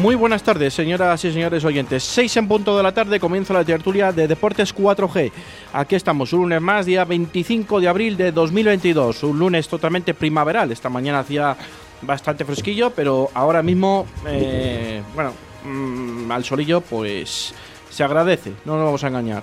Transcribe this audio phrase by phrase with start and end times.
[0.00, 2.02] Muy buenas tardes, señoras y señores oyentes.
[2.02, 5.30] Seis en punto de la tarde comienza la tertulia de Deportes 4G.
[5.74, 9.24] Aquí estamos, un lunes más, día 25 de abril de 2022.
[9.24, 10.72] Un lunes totalmente primaveral.
[10.72, 11.54] Esta mañana hacía
[12.00, 17.52] bastante fresquillo, pero ahora mismo, eh, bueno, mm, al solillo, pues
[17.90, 19.42] se agradece, no nos vamos a engañar.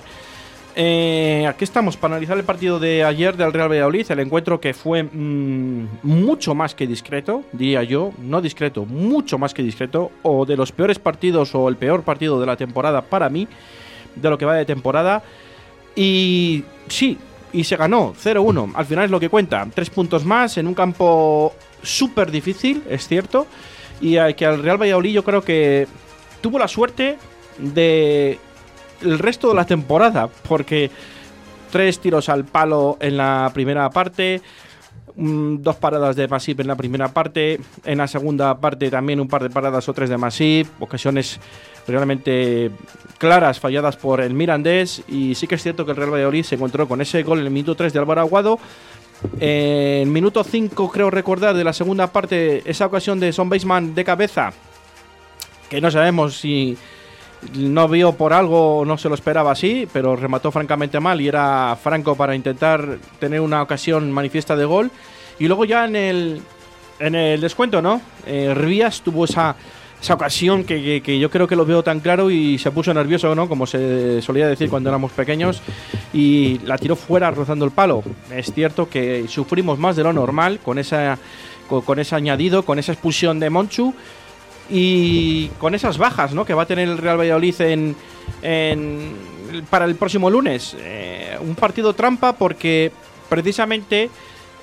[0.79, 4.75] Eh, aquí estamos para analizar el partido de ayer del Real Valladolid, el encuentro que
[4.75, 10.45] fue mm, mucho más que discreto, diría yo, no discreto, mucho más que discreto, o
[10.45, 13.47] de los peores partidos o el peor partido de la temporada para mí,
[14.15, 15.23] de lo que va de temporada.
[15.95, 17.17] Y sí,
[17.51, 20.75] y se ganó 0-1, al final es lo que cuenta, tres puntos más en un
[20.75, 23.47] campo súper difícil, es cierto,
[23.99, 25.87] y que al Real Valladolid yo creo que
[26.39, 27.17] tuvo la suerte
[27.57, 28.37] de
[29.01, 30.89] el resto de la temporada, porque
[31.71, 34.41] tres tiros al palo en la primera parte,
[35.15, 39.27] mm, dos paradas de Masip en la primera parte, en la segunda parte también un
[39.27, 41.39] par de paradas o tres de Masip, ocasiones
[41.87, 42.71] realmente
[43.17, 46.55] claras falladas por el Mirandés y sí que es cierto que el Real Valladolid se
[46.55, 48.59] encontró con ese gol en el minuto 3 de Álvaro Aguado.
[49.39, 54.03] En minuto 5 creo recordar de la segunda parte esa ocasión de Son Baseman de
[54.03, 54.53] cabeza
[55.69, 56.77] que no sabemos si
[57.55, 61.77] no vio por algo, no se lo esperaba así, pero remató francamente mal y era
[61.81, 64.91] franco para intentar tener una ocasión manifiesta de gol.
[65.39, 66.41] Y luego ya en el,
[66.99, 68.01] en el descuento, ¿no?
[68.25, 69.55] Eh, Rías tuvo esa,
[70.01, 73.33] esa ocasión que, que, yo creo que lo veo tan claro y se puso nervioso,
[73.35, 73.47] ¿no?
[73.47, 75.61] Como se solía decir cuando éramos pequeños
[76.13, 78.03] y la tiró fuera rozando el palo.
[78.31, 81.19] Es cierto que sufrimos más de lo normal con, esa,
[81.69, 83.93] con, con ese añadido, con esa expulsión de Monchu
[84.69, 86.45] y con esas bajas ¿no?
[86.45, 87.95] que va a tener el Real Valladolid en,
[89.69, 90.75] para el próximo lunes.
[90.79, 92.91] Eh, un partido trampa porque
[93.29, 94.09] precisamente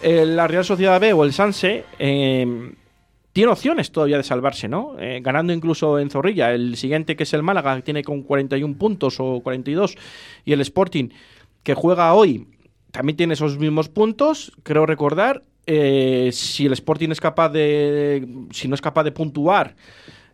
[0.03, 2.73] eh, la Real Sociedad B o el Sanse eh,
[3.33, 4.95] tiene opciones todavía de salvarse, ¿no?
[5.21, 6.53] ganando incluso en Zorrilla.
[6.53, 9.97] El siguiente, que es el Málaga, tiene con 41 puntos o 42,
[10.45, 11.09] y el Sporting,
[11.65, 12.47] que juega hoy,
[12.93, 15.43] también tiene esos mismos puntos, creo recordar.
[15.67, 19.77] Eh, si el Sporting es capaz de, si no es capaz de puntuar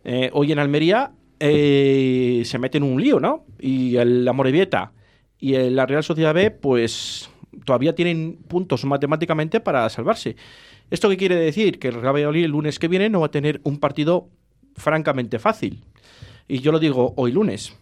[0.03, 3.45] eh, hoy en Almería, eh, se mete en un lío, ¿no?
[3.59, 4.91] Y el Amorebieta
[5.39, 7.29] y la Real Sociedad B, pues
[7.65, 10.35] todavía tienen puntos matemáticamente para salvarse.
[10.89, 11.79] ¿Esto qué quiere decir?
[11.79, 14.29] Que el Real Valladolid el lunes que viene no va a tener un partido
[14.75, 15.83] francamente fácil.
[16.47, 17.73] Y yo lo digo hoy lunes.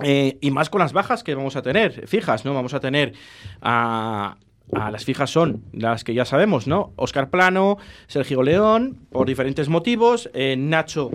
[0.00, 2.54] y más con las bajas que vamos a tener, fijas, ¿no?
[2.54, 3.14] Vamos a tener
[3.62, 4.36] a,
[4.72, 6.92] a las fijas son las que ya sabemos, ¿no?
[6.96, 11.10] Oscar Plano, Sergio León, por diferentes motivos, eh, Nacho,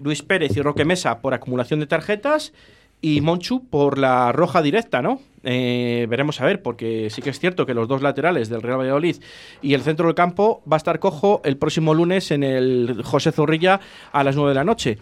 [0.00, 2.52] Luis Pérez y Roque Mesa por acumulación de tarjetas
[3.00, 5.20] y Monchu por la roja directa, ¿no?
[5.44, 8.80] Eh, veremos a ver, porque sí que es cierto que los dos laterales del Real
[8.80, 9.16] Valladolid
[9.62, 13.30] y el centro del campo va a estar cojo el próximo lunes en el José
[13.30, 13.80] Zorrilla
[14.12, 14.98] a las 9 de la noche.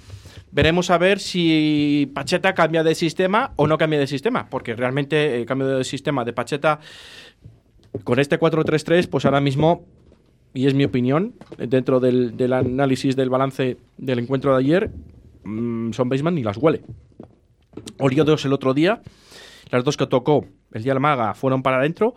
[0.53, 5.37] Veremos a ver si Pacheta cambia de sistema o no cambia de sistema, porque realmente
[5.41, 6.79] el cambio de sistema de Pacheta
[8.03, 9.87] con este 4-3-3, pues ahora mismo,
[10.53, 14.91] y es mi opinión, dentro del, análisis del balance del encuentro de ayer,
[15.45, 16.83] mm, Son Baseman ni las huele.
[17.99, 19.03] Olió dos el otro día,
[19.71, 22.15] las dos que tocó el día del Maga fueron para adentro,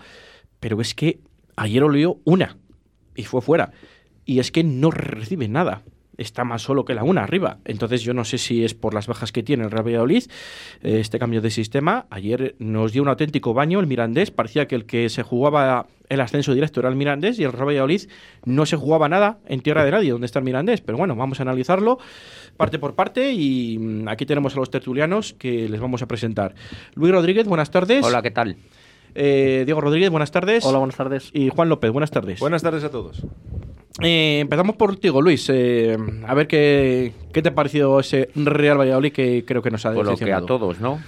[0.59, 1.19] pero es que
[1.55, 2.57] ayer olió una
[3.15, 3.71] y fue fuera.
[4.25, 5.83] Y es que no recibe nada
[6.17, 7.59] está más solo que la una arriba.
[7.65, 10.23] Entonces yo no sé si es por las bajas que tiene el Real Valladolid
[10.83, 12.05] eh, este cambio de sistema.
[12.09, 14.31] Ayer nos dio un auténtico baño el Mirandés.
[14.31, 17.67] Parecía que el que se jugaba el ascenso directo era el Mirandés y el Real
[17.67, 18.01] Valladolid
[18.45, 20.81] no se jugaba nada en tierra de nadie donde está el Mirandés.
[20.81, 21.99] Pero bueno, vamos a analizarlo
[22.55, 26.55] parte por parte y mm, aquí tenemos a los tertulianos que les vamos a presentar.
[26.95, 28.03] Luis Rodríguez, buenas tardes.
[28.03, 28.57] Hola, ¿qué tal?
[29.15, 30.65] Eh, Diego Rodríguez, buenas tardes.
[30.65, 31.29] Hola, buenas tardes.
[31.33, 32.39] Y Juan López, buenas tardes.
[32.39, 33.23] Buenas tardes a todos.
[34.01, 35.49] Eh, empezamos por ti, Luis.
[35.49, 35.97] Eh,
[36.27, 39.93] a ver qué, qué te ha parecido ese Real Valladolid que creo que nos ha
[39.93, 40.99] Por lo que a todos, ¿no?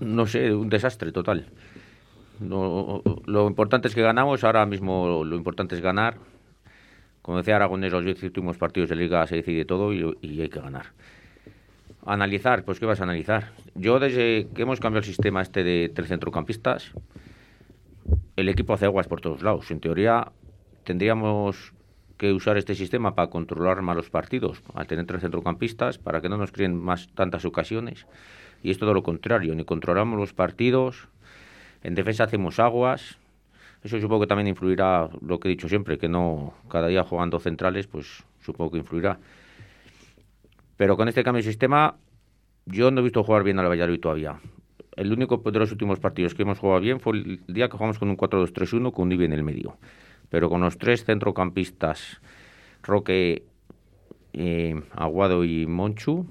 [0.00, 1.46] No sé, un desastre total.
[2.40, 6.16] lo importante es que ganamos, ahora mismo lo importante es ganar.
[7.22, 10.60] Como decía Aragonés, los últimos partidos de Liga se decide todo y, y hay que
[10.60, 10.86] ganar.
[12.06, 13.52] Analizar, pues ¿qué vas a analizar?
[13.74, 16.92] Yo desde que hemos cambiado el sistema este de tres centrocampistas,
[18.36, 19.70] el equipo hace aguas por todos lados.
[19.70, 20.32] En teoría
[20.84, 21.72] tendríamos
[22.16, 26.28] que usar este sistema para controlar más los partidos, al tener tres centrocampistas, para que
[26.28, 28.06] no nos creen más tantas ocasiones.
[28.62, 31.08] Y es todo lo contrario, ni controlamos los partidos,
[31.82, 33.18] en defensa hacemos aguas.
[33.82, 37.38] Eso supongo que también influirá lo que he dicho siempre, que no cada día jugando
[37.40, 39.18] centrales, pues supongo que influirá.
[40.76, 41.96] Pero con este cambio de sistema,
[42.66, 44.40] yo no he visto jugar bien al Valladolid todavía.
[44.96, 47.98] El único de los últimos partidos que hemos jugado bien fue el día que jugamos
[47.98, 49.78] con un 4-2-3-1 con un Ibi en el medio.
[50.30, 52.20] Pero con los tres centrocampistas,
[52.82, 53.44] Roque,
[54.32, 56.26] eh, Aguado y Monchu,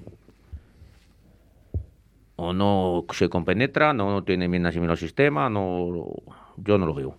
[2.36, 6.06] o no se compenetra, no tiene bien asimilado el sistema, no,
[6.56, 7.16] yo no lo veo.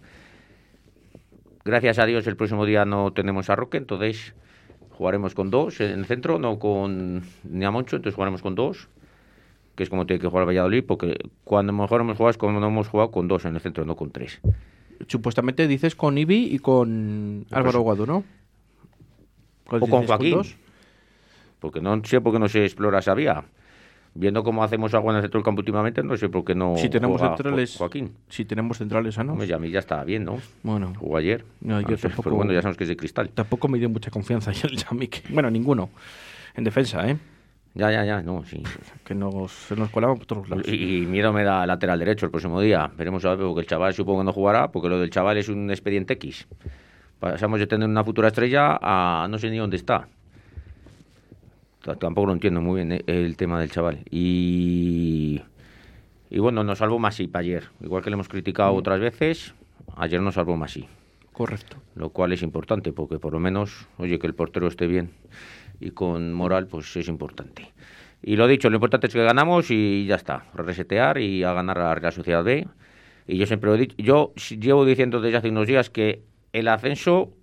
[1.63, 4.33] Gracias a Dios el próximo día no tenemos a Roque, entonces
[4.89, 8.89] jugaremos con dos en el centro, no con ni a Moncho, entonces jugaremos con dos,
[9.75, 12.88] que es como tiene que jugar Valladolid, porque cuando mejor hemos jugado es cuando hemos
[12.88, 14.42] jugado con dos en el centro, no con tres.
[15.07, 18.24] Supuestamente dices con Ibi y con Álvaro Aguado, ¿no?
[19.69, 20.42] O con Joaquín.
[21.59, 23.45] porque no sé por qué no se explora esa vía
[24.13, 26.75] viendo cómo hacemos agua en el centro del campo últimamente, no sé por qué no
[26.77, 28.15] si tenemos centrales, Joaquín.
[28.30, 29.33] Si tenemos centrales sanos.
[29.33, 30.39] Hombre, ya a mí ya estaba bien, ¿no?
[30.63, 30.94] Bueno.
[30.98, 31.45] Jugó ayer.
[31.62, 33.30] No, yo Antes, tampoco, pero bueno, ya sabemos que es de cristal.
[33.30, 35.30] Tampoco me dio mucha confianza ya el Yamik.
[35.30, 35.89] Bueno, ninguno.
[36.56, 37.18] En defensa, ¿eh?
[37.73, 38.62] Ya, ya, ya, no, sí.
[39.06, 40.68] Que nos, se nos colaba por todos lados.
[40.68, 42.91] Y, y miedo me da lateral derecho el próximo día.
[42.97, 45.47] Veremos a ver, porque el chaval supongo que no jugará, porque lo del chaval es
[45.47, 46.47] un expediente X.
[47.19, 50.07] Pasamos de tener una futura estrella a no sé ni dónde está.
[51.83, 54.00] T- Tampoco lo entiendo muy bien eh, el tema del chaval.
[54.09, 55.41] Y,
[56.29, 57.69] y bueno, nos salvó Masip ayer.
[57.79, 59.53] Igual que le hemos criticado otras veces,
[59.95, 60.88] ayer nos salvó Masip.
[61.31, 61.77] Correcto.
[61.95, 65.12] Lo cual es importante, porque por lo menos, oye, que el portero esté bien
[65.81, 67.74] y con moral, pues es importante.
[68.22, 70.45] Y lo dicho, lo importante es que ganamos y ya está.
[70.54, 72.68] Resetear y a ganar a la Sociedad B.
[73.28, 76.22] Y yo siempre lo he dicho, yo llevo diciendo desde hace unos días que
[76.54, 77.33] el ascenso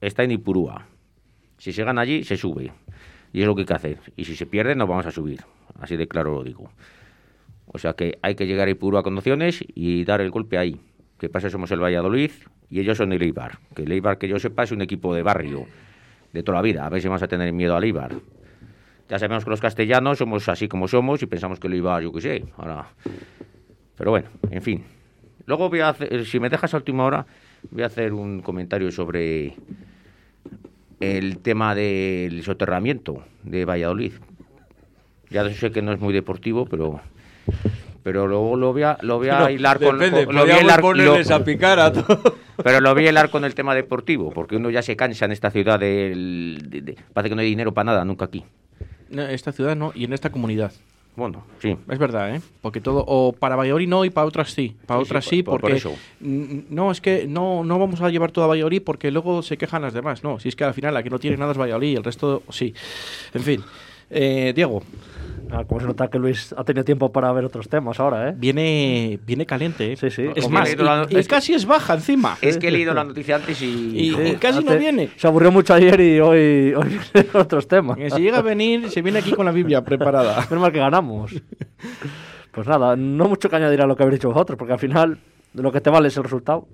[0.00, 0.86] está en Ipurúa.
[1.58, 2.72] Si se gana allí, se sube.
[3.32, 3.98] Y es lo que hay que hacer.
[4.16, 5.40] Y si se pierde, no vamos a subir.
[5.80, 6.70] Así de claro lo digo.
[7.66, 10.80] O sea que hay que llegar a Ipurúa con opciones y dar el golpe ahí.
[11.18, 12.30] Que pasa, somos el Valladolid
[12.68, 13.58] y ellos son el Eibar.
[13.74, 15.66] Que el Eibar, que yo sepa, es un equipo de barrio,
[16.36, 16.86] de toda la vida.
[16.86, 18.14] A ver si vamos a tener miedo al Eibar.
[19.08, 22.12] Ya sabemos que los castellanos somos así como somos y pensamos que el Eibar, yo
[22.12, 22.44] qué sé.
[22.56, 22.88] Ahora...
[23.96, 24.84] Pero bueno, en fin.
[25.46, 27.24] Luego voy a hacer, si me dejas a última hora,
[27.70, 29.56] voy a hacer un comentario sobre
[31.00, 34.12] el tema del soterramiento de Valladolid.
[35.30, 37.00] Ya sé que no es muy deportivo, pero
[38.06, 40.50] pero luego lo voy a, lo voy a No, hilar con depende, con- lo voy
[40.52, 42.22] a hilar- ponerles lo- a picar a todo.
[42.62, 45.32] pero lo voy a hilar con el tema deportivo, porque uno ya se cansa en
[45.32, 48.44] esta ciudad del, de- de- parece que no hay dinero para nada nunca aquí.
[49.10, 50.70] Esta ciudad no y en esta comunidad.
[51.16, 51.76] Bueno, sí.
[51.90, 52.40] Es verdad, ¿eh?
[52.62, 54.76] Porque todo, o para Valladolid no y para otras sí.
[54.86, 55.76] Para Sí, otras sí, sí, por- por porque.
[55.78, 55.92] eso.
[56.20, 59.82] No, es que no, no vamos a llevar todo a Valladolid porque luego se quejan
[59.82, 60.22] las demás.
[60.22, 62.04] No, si es que al final la que no tiene nada es Valladolid y el
[62.04, 62.72] resto sí.
[63.34, 63.64] En fin.
[64.10, 64.84] Eh, Diego,
[65.50, 68.34] Ah, como se nota que Luis ha tenido tiempo para ver otros temas ahora, ¿eh?
[68.36, 69.96] viene, viene caliente, ¿eh?
[69.96, 70.26] Sí, sí.
[70.34, 72.36] Es más, la- y, es casi es baja encima.
[72.42, 73.66] Es que he leído la noticia antes y...
[73.66, 75.10] Y- y casi no viene.
[75.16, 77.96] Se aburrió mucho ayer y hoy, hoy viene con otros temas.
[78.12, 80.44] Si llega a venir, se viene aquí con la Biblia preparada.
[80.50, 81.32] Menos mal que ganamos.
[82.50, 85.18] Pues nada, no mucho que añadir a lo que habéis dicho vosotros, porque al final
[85.54, 86.66] lo que te vale es el resultado.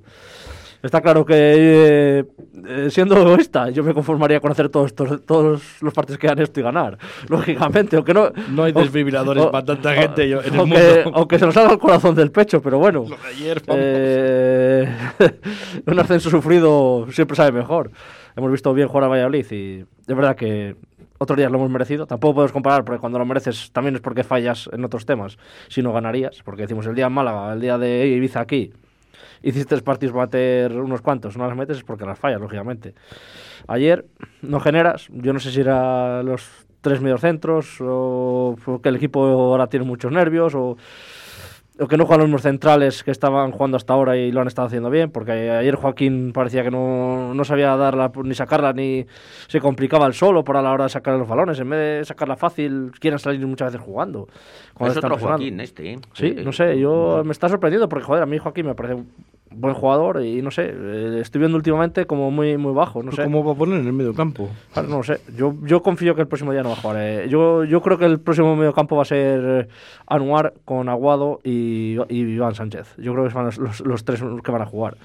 [0.83, 2.25] Está claro que, eh,
[2.67, 6.43] eh, siendo egoísta, yo me conformaría con hacer todos, estos- todos los partidos que ganan
[6.43, 6.99] esto y ganar.
[7.29, 8.33] Lógicamente, aunque no...
[8.51, 11.19] No hay desfibriladores para tanta gente yo- en el aunque, mundo.
[11.19, 13.05] aunque se nos salga el corazón del pecho, pero bueno.
[13.09, 13.83] Lo de ayer, vamos.
[13.87, 14.89] Eh,
[15.87, 17.91] un ascenso sufrido siempre sabe mejor.
[18.35, 20.75] Hemos visto bien jugar a Valladolid y es verdad que
[21.19, 22.07] otros días lo hemos merecido.
[22.07, 25.39] Tampoco podemos comparar porque cuando lo mereces también es porque fallas en otros temas.
[25.69, 28.73] Si no ganarías, porque decimos el día en Málaga, el día de Ibiza aquí,
[29.43, 32.95] hiciste partidos meter unos cuantos, no las metes es porque las fallas, lógicamente.
[33.69, 34.07] Ayer
[34.43, 36.49] no generas, yo no sé si era los
[36.81, 40.77] tres mediocentros o porque el equipo ahora tiene muchos nervios o
[41.79, 44.47] o que no juegan los mismos centrales que estaban jugando hasta ahora y lo han
[44.47, 49.07] estado haciendo bien, porque ayer Joaquín parecía que no, no sabía darla ni sacarla ni
[49.49, 51.59] se complicaba el solo para la hora de sacar los balones.
[51.59, 54.29] En vez de sacarla fácil, quieren salir muchas veces jugando.
[54.75, 55.39] cuando es están otro presionando.
[55.43, 55.99] Joaquín este, ¿eh?
[56.13, 59.09] Sí, no sé, yo me está sorprendiendo porque, joder, a mí Joaquín me parece un
[59.55, 63.25] buen jugador y no sé, eh, estoy viendo últimamente como muy, muy bajo, no sé.
[63.25, 64.49] ¿Cómo va a poner en el medio campo?
[64.73, 65.21] Claro, no sé.
[65.37, 66.97] Yo, yo confío que el próximo día no va a jugar.
[67.01, 67.27] eh.
[67.29, 69.69] Yo, yo creo que el próximo mediocampo va a ser eh,
[70.07, 71.72] Anuar con Aguado y,
[72.09, 72.95] y Iván Sánchez.
[72.99, 74.97] Yo creo que son los, los- los tres que van a jugar.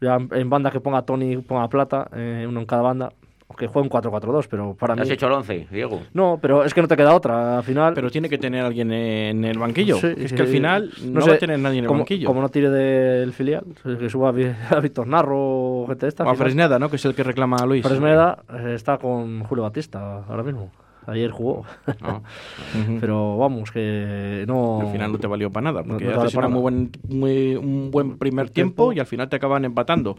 [0.00, 3.12] Ya en en banda que ponga Tony, ponga Plata, eh, uno en cada banda.
[3.50, 5.02] Aunque juega un 4-4-2, pero para mí...
[5.02, 6.02] ¿Has hecho el 11, Diego?
[6.14, 7.58] No, pero es que no te queda otra.
[7.58, 7.94] Al final...
[7.94, 9.96] Pero tiene que tener alguien en el banquillo.
[9.96, 11.98] Sí, es sí, que al final no, sé, va a tener nadie en el como,
[12.00, 12.28] banquillo.
[12.28, 13.64] Como no tire del filial,
[13.98, 16.22] que suba a, Víctor Narro o gente de esta.
[16.22, 16.88] o a Fresneda, ¿no?
[16.88, 17.84] Que es el que reclama a Luis.
[17.84, 20.70] Fresneda eh, está con Julio Batista ahora mismo.
[21.10, 21.64] Ayer jugó.
[22.00, 22.22] No.
[22.80, 22.98] Ujú.
[23.00, 24.80] Pero vamos, que no.
[24.82, 26.90] Al final no te valió para nada, No- porque no haces para una muy buen,
[27.08, 30.16] muy- un buen primer tiempo y al final te acaban empatando.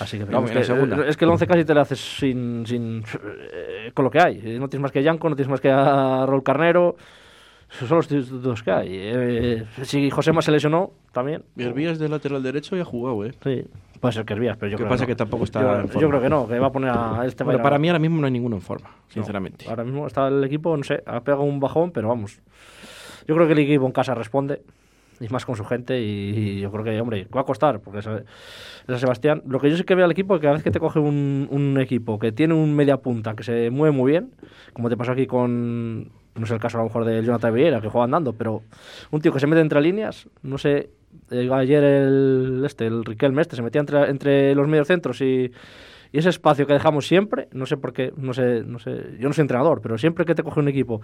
[0.00, 1.06] Así que, vamos, la que, segunda.
[1.06, 3.02] es que el 11 casi te lo haces sin, sin
[3.52, 4.40] eh, con lo que hay.
[4.44, 6.96] Eh, No tienes más que a Yanko, no tienes más que a Rol Carnero.
[7.72, 8.88] Esos son los dos que hay.
[8.92, 11.44] Eh, si Josema se lesionó, también.
[11.56, 13.32] Hervías de lateral derecho y ha jugado, ¿eh?
[13.44, 13.64] Sí,
[14.00, 15.16] puede ser que Hervías, pero yo ¿Qué creo pasa que, que no.
[15.18, 16.08] tampoco está Yo, en yo forma?
[16.08, 17.42] creo que no, que va a poner a este.
[17.44, 19.66] a- para mí ahora mismo no hay ninguno en forma, no, sinceramente.
[19.68, 22.40] ahora mismo está el equipo, no sé, ha pegado un bajón, pero vamos.
[23.28, 24.62] Yo creo que el equipo en casa responde.
[25.22, 26.00] Y más con su gente.
[26.00, 27.80] Y, y yo creo que, hombre, va a costar.
[27.80, 28.24] Porque es a, es
[28.88, 29.42] a Sebastián.
[29.46, 30.98] Lo que yo sí que veo al equipo es que cada vez que te coge
[30.98, 34.30] un, un equipo que tiene un media punta que se mueve muy bien,
[34.72, 36.08] como te pasó aquí con.
[36.34, 38.62] No sé el caso a lo mejor de Jonathan Vieira, que juega andando, pero
[39.10, 40.90] un tío que se mete entre líneas, no sé.
[41.30, 45.50] eh, ayer el, este, el Riquelme este, se metía entre, entre los mediocentros y,
[46.12, 49.28] y ese espacio que dejamos siempre, no sé por qué, no sé, no sé, yo
[49.28, 51.00] no soy entrenador, pero siempre que te coge un equipo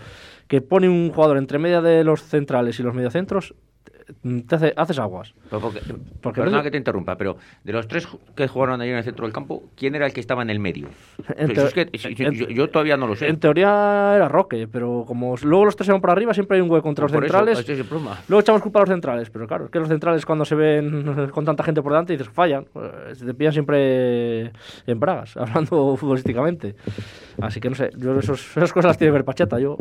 [0.46, 3.54] que pone un jugador entre media de los centrales y los mediocentros,
[4.46, 5.34] te- hace, haces aguas.
[5.50, 5.80] Pero porque,
[6.22, 9.04] Porque perdona no- que te interrumpa, pero de los tres que jugaron ayer en el
[9.04, 10.88] centro del campo, ¿quién era el que estaba en el medio?
[11.36, 13.28] En Eso teo- es que- en- yo, yo todavía no lo sé.
[13.28, 16.60] En teoría era Roque, pero como luego los tres se van por arriba, siempre hay
[16.62, 17.58] un hueco entre los Por eso, centrales.
[17.68, 17.86] ese es.
[18.28, 21.04] Luego echamos culpa a los centrales, pero claro, es que los centrales cuando se ven
[21.32, 24.52] con tanta gente por delante dices fallan, eh, te pillan siempre
[24.86, 26.76] en bragas, hablando futbolísticamente.
[27.40, 29.76] Así que no sé, yo esos- esas cosas las tiene que ver Pacheta, yo,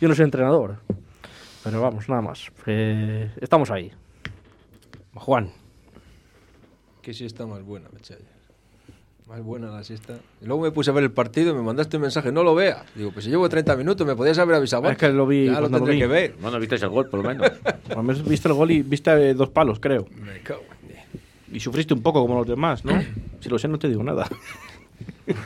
[0.00, 0.76] yo no soy entrenador.
[1.66, 2.52] Pero vamos, nada más.
[2.64, 3.90] que estamos ahí.
[5.14, 5.50] Juan.
[7.02, 8.18] Qué siesta más buena, me eché.
[9.26, 10.14] Más buena la siesta.
[10.40, 12.54] Y luego me puse a ver el partido y me mandaste un mensaje, no lo
[12.54, 12.84] veas.
[12.94, 14.88] Digo, pues si llevo 30 minutos, me podías haber avisado.
[14.88, 16.00] Es que lo vi Ya lo cuando lo tendré vi.
[16.02, 16.34] que ver.
[16.40, 17.50] Bueno, viste el gol, por lo menos.
[17.90, 20.06] Al menos viste el gol y viste eh, dos palos, creo.
[20.12, 21.56] Me cago en.
[21.56, 22.92] Y sufriste un poco como los demás, ¿no?
[23.40, 24.28] si lo sé, no te digo nada.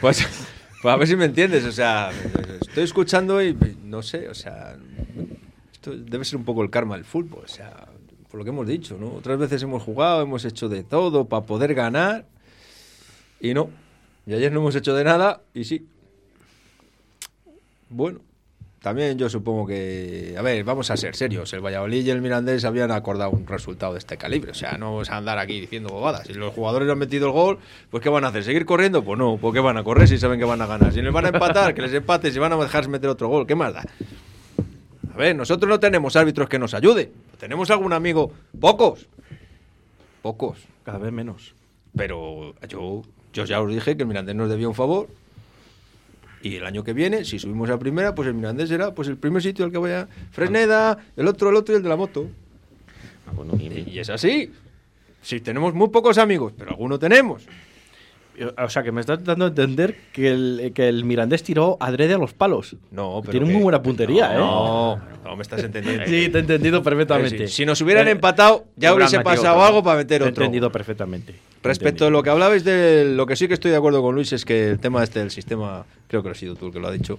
[0.00, 0.26] Pues,
[0.82, 2.10] pues a ver si me entiendes, o sea,
[2.60, 4.76] estoy escuchando y no sé, o sea,
[5.82, 7.86] debe ser un poco el karma del fútbol, o sea,
[8.30, 9.14] por lo que hemos dicho, ¿no?
[9.14, 12.26] Otras veces hemos jugado, hemos hecho de todo para poder ganar
[13.40, 13.70] y no.
[14.26, 15.86] Y ayer no hemos hecho de nada y sí.
[17.88, 18.20] Bueno,
[18.80, 22.64] también yo supongo que, a ver, vamos a ser serios, el Valladolid y el Mirandés
[22.64, 25.90] habían acordado un resultado de este calibre, o sea, no vamos a andar aquí diciendo
[25.90, 26.26] bobadas.
[26.26, 27.58] Si los jugadores han metido el gol,
[27.90, 28.44] pues ¿qué van a hacer?
[28.44, 29.02] ¿Seguir corriendo?
[29.02, 30.92] Pues no, ¿por qué van a correr si saben que van a ganar?
[30.92, 33.46] Si les van a empatar, que les empaten, si van a dejarse meter otro gol,
[33.46, 33.84] ¿qué más da?
[35.14, 39.06] A ver, nosotros no tenemos árbitros que nos ayuden, tenemos algún amigo, pocos,
[40.22, 41.54] pocos, Cada vez menos.
[41.96, 43.02] pero yo,
[43.32, 45.08] yo ya os dije que el Mirandés nos debía un favor.
[46.42, 49.18] Y el año que viene, si subimos a primera, pues el Mirandés será pues el
[49.18, 52.28] primer sitio al que vaya Fresneda, el otro, el otro y el de la moto.
[53.26, 54.50] Ah, bueno, y- Y es así.
[55.20, 57.42] Si tenemos muy pocos amigos, pero alguno tenemos.
[58.64, 62.14] O sea, que me estás dando a entender que el, que el Mirandés tiró adrede
[62.14, 62.74] a los palos.
[62.90, 64.38] No, pero Tiene que- muy buena puntería, ¿eh?
[64.38, 66.04] No, no me estás entendiendo.
[66.06, 67.48] Sí, te he entendido perfectamente.
[67.48, 69.66] Si, si nos hubieran Eh, empatado, ya hubiese pasado otro.
[69.66, 70.44] algo para meter Te he otro.
[70.44, 71.34] entendido perfectamente.
[71.62, 74.32] Respecto a lo que hablabais de lo que sí que estoy de acuerdo con Luis
[74.32, 76.78] es que el tema este del sistema, creo que lo has sido tú el que
[76.80, 77.18] lo ha dicho,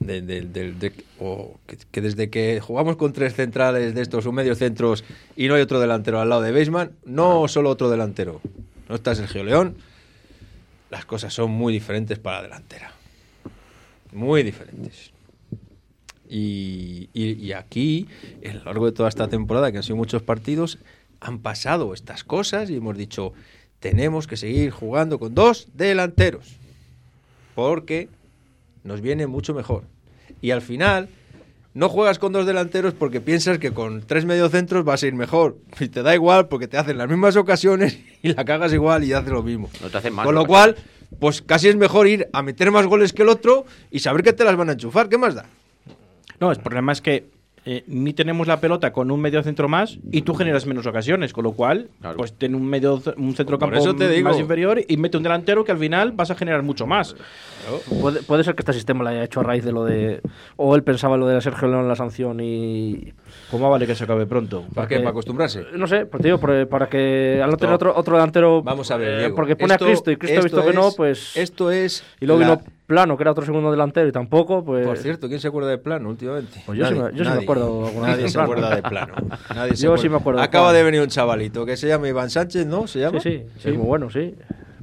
[0.00, 4.24] de, de- del- de- o que, que desde que jugamos con tres centrales de estos
[4.26, 5.04] o medios centros
[5.36, 8.40] y no hay otro delantero al lado de Beisman, no solo otro delantero,
[8.90, 9.76] no está Sergio León,
[10.90, 12.92] las cosas son muy diferentes para la delantera.
[14.12, 15.12] Muy diferentes.
[16.28, 18.08] Y, y- y aquí,
[18.44, 20.78] a lo largo de toda esta temporada, que han sido muchos partidos,
[21.20, 23.32] han pasado estas cosas y hemos dicho,
[23.78, 26.56] tenemos que seguir jugando con dos delanteros,
[27.54, 28.08] porque
[28.82, 29.84] nos viene mucho mejor.
[30.42, 31.08] Y al final,
[31.72, 35.58] no juegas con dos delanteros porque piensas que con tres mediocentros vas a ir mejor.
[35.78, 39.12] Y te da igual porque te hacen las mismas ocasiones y la cagas igual y
[39.12, 39.70] haces lo mismo.
[39.80, 40.76] No te hacen mal Con lo cual,
[41.18, 44.32] pues casi es mejor ir a meter más goles que el otro y saber que
[44.32, 45.08] te las van a enchufar.
[45.08, 45.46] ¿Qué más da?
[46.40, 47.28] No, el problema es que
[47.66, 51.32] eh, ni tenemos la pelota con un medio centro más y tú generas menos ocasiones,
[51.32, 52.16] con lo cual, Claro.
[52.16, 54.28] pues ten un medio un centro Por campo eso te digo.
[54.30, 57.14] más inferior y mete un delantero que al final vas a generar mucho más.
[58.00, 60.20] Puede, puede ser que este sistema lo haya hecho a raíz de lo de.
[60.56, 63.12] O él pensaba lo de Sergio León la sanción y.
[63.50, 64.64] ¿Cómo vale que se acabe pronto?
[64.74, 64.94] ¿Para qué?
[64.94, 65.64] Porque- ¿Para acostumbrarse?
[65.76, 68.62] No sé, pues, por- para que al no tener otro, otro delantero.
[68.62, 69.36] Vamos a ver, eh, Diego.
[69.36, 71.36] porque pone Esto- a Cristo y Cristo ha visto que no, es- pues.
[71.36, 72.02] Esto es.
[72.20, 74.84] y luego la- vino Plano, que era otro segundo delantero y tampoco, pues.
[74.84, 76.60] Por cierto, ¿quién se acuerda de plano últimamente?
[76.66, 78.50] Pues yo sí me- yo sí me acuerdo alguna Nadie se Plano.
[78.52, 79.14] acuerda de plano.
[79.54, 80.02] Nadie se Yo acuerda.
[80.02, 82.88] sí me acuerdo Acaba de venir un chavalito que se llama Iván Sánchez, ¿no?
[82.88, 83.20] ¿Se llama?
[83.20, 84.34] Sí, sí, sí, muy bueno, sí.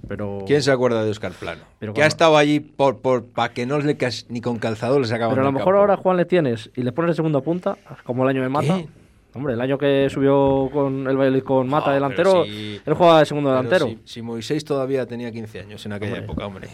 [0.08, 0.40] pero...
[0.48, 1.64] ¿Quién se acuerda de Oscar Plano?
[1.80, 3.98] Pero que ha estado allí por, por, para que no le
[4.30, 5.80] ni con calzador le sacaban Pero a lo mejor campo.
[5.82, 8.78] ahora Juan le tienes y le pones de segunda punta, como el año de Mata.
[8.78, 8.88] ¿Qué?
[9.34, 13.26] Hombre, el año que subió con el con Mata No, delantero, si- él jugaba de
[13.26, 13.86] segundo delantero.
[13.86, 16.26] Si, si Moisés todavía tenía 15 años en aquella Hombre.
[16.26, 16.68] época, hombre.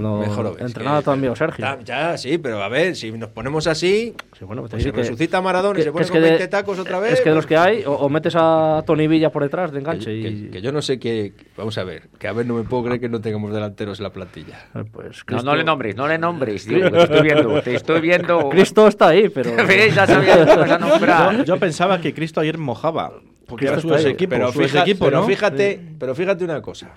[0.00, 0.62] Cuando Mejor lo ves.
[0.62, 1.64] entrenaba que- tu amigo Sergio.
[1.64, 4.92] Ta- Ya, sí, pero a ver, si nos ponemos así, Sí, bueno, te pues se
[4.92, 7.14] que- resucita Maradona y que- se que pone con que de- 20 tacos otra vez.
[7.14, 9.70] Es que de los pues- que hay, o, o metes a Tony Villa por detrás
[9.72, 10.22] de que, enganche y...
[10.22, 11.32] que- que yo no sé qué.
[11.56, 14.04] Vamos a ver, que a ver, no me puedo creer que no tengamos delanteros en
[14.04, 14.66] la plantilla.
[14.74, 16.66] Eh, Pues No, Cristo, no le nombres, no le nombres.
[16.66, 18.48] digo, te estoy viendo, te estoy viendo.
[18.50, 19.50] Cristo está ahí, pero...
[19.94, 21.36] Ya sabía que te ibas a nombrar.
[21.38, 23.12] Yo, yo pensaba que Cristo ayer mojaba.
[23.46, 24.14] Porque Cristo era su está ahí.
[24.14, 25.26] equipo, pero su fíjate, equipo, pero ¿no?
[25.26, 26.90] fíjate, pero fíjate una cosa.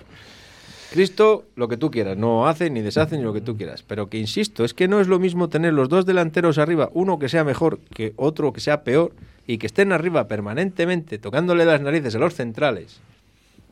[0.92, 3.82] Cristo, lo que tú quieras, no hace ni deshace ni lo que tú quieras.
[3.82, 7.18] Pero que insisto, es que no es lo mismo tener los dos delanteros arriba, uno
[7.18, 9.12] que sea mejor que otro que sea peor,
[9.46, 13.00] y que estén arriba permanentemente tocándole las narices a los centrales,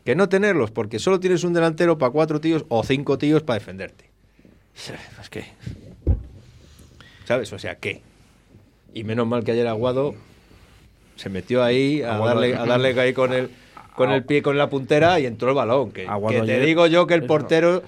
[0.05, 3.59] que no tenerlos, porque solo tienes un delantero para cuatro tíos o cinco tíos para
[3.61, 4.07] defenderte.
[5.23, 5.45] Es que.
[7.27, 7.53] ¿Sabes?
[7.53, 8.00] O sea, ¿qué?
[8.95, 10.15] Y menos mal que ayer Aguado
[11.17, 13.50] se metió ahí a Aguado- darle, a darle ahí con el,
[13.94, 15.90] con el pie con la puntera y entró el balón.
[15.92, 17.82] Que, que te digo yo que el portero.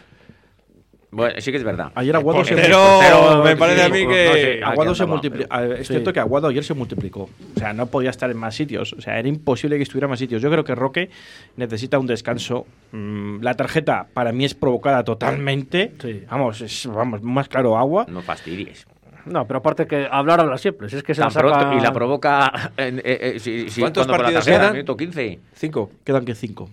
[1.14, 1.92] Bueno, sí que es verdad.
[1.94, 4.58] Ayer Aguado se Portero, portero, me parece a mí que.
[4.62, 5.54] no Aguado se multiplicó.
[5.58, 5.92] Es Sí.
[5.92, 7.24] cierto que Aguado ayer se multiplicó.
[7.54, 8.94] O sea, no podía estar en más sitios.
[8.94, 10.40] O sea, era imposible que estuviera en más sitios.
[10.40, 11.10] Yo creo que Roque
[11.56, 12.66] necesita un descanso.
[12.92, 15.92] Mm, la tarjeta para mí es provocada totalmente.
[16.00, 16.22] Sí.
[16.30, 18.06] Vamos, es vamos, más claro agua.
[18.08, 18.86] No fastidies.
[19.26, 20.88] No, pero aparte que hablar habla siempre.
[20.88, 21.74] Si es que se la pronto, saca...
[21.76, 22.72] y la provoca.
[22.76, 24.72] en- eh, eh, si, si- ¿Cuántos partidos tarjeta, quedan?
[24.72, 25.38] Minuto 15.
[25.54, 25.90] Cinco.
[26.04, 26.68] Quedan que cinco.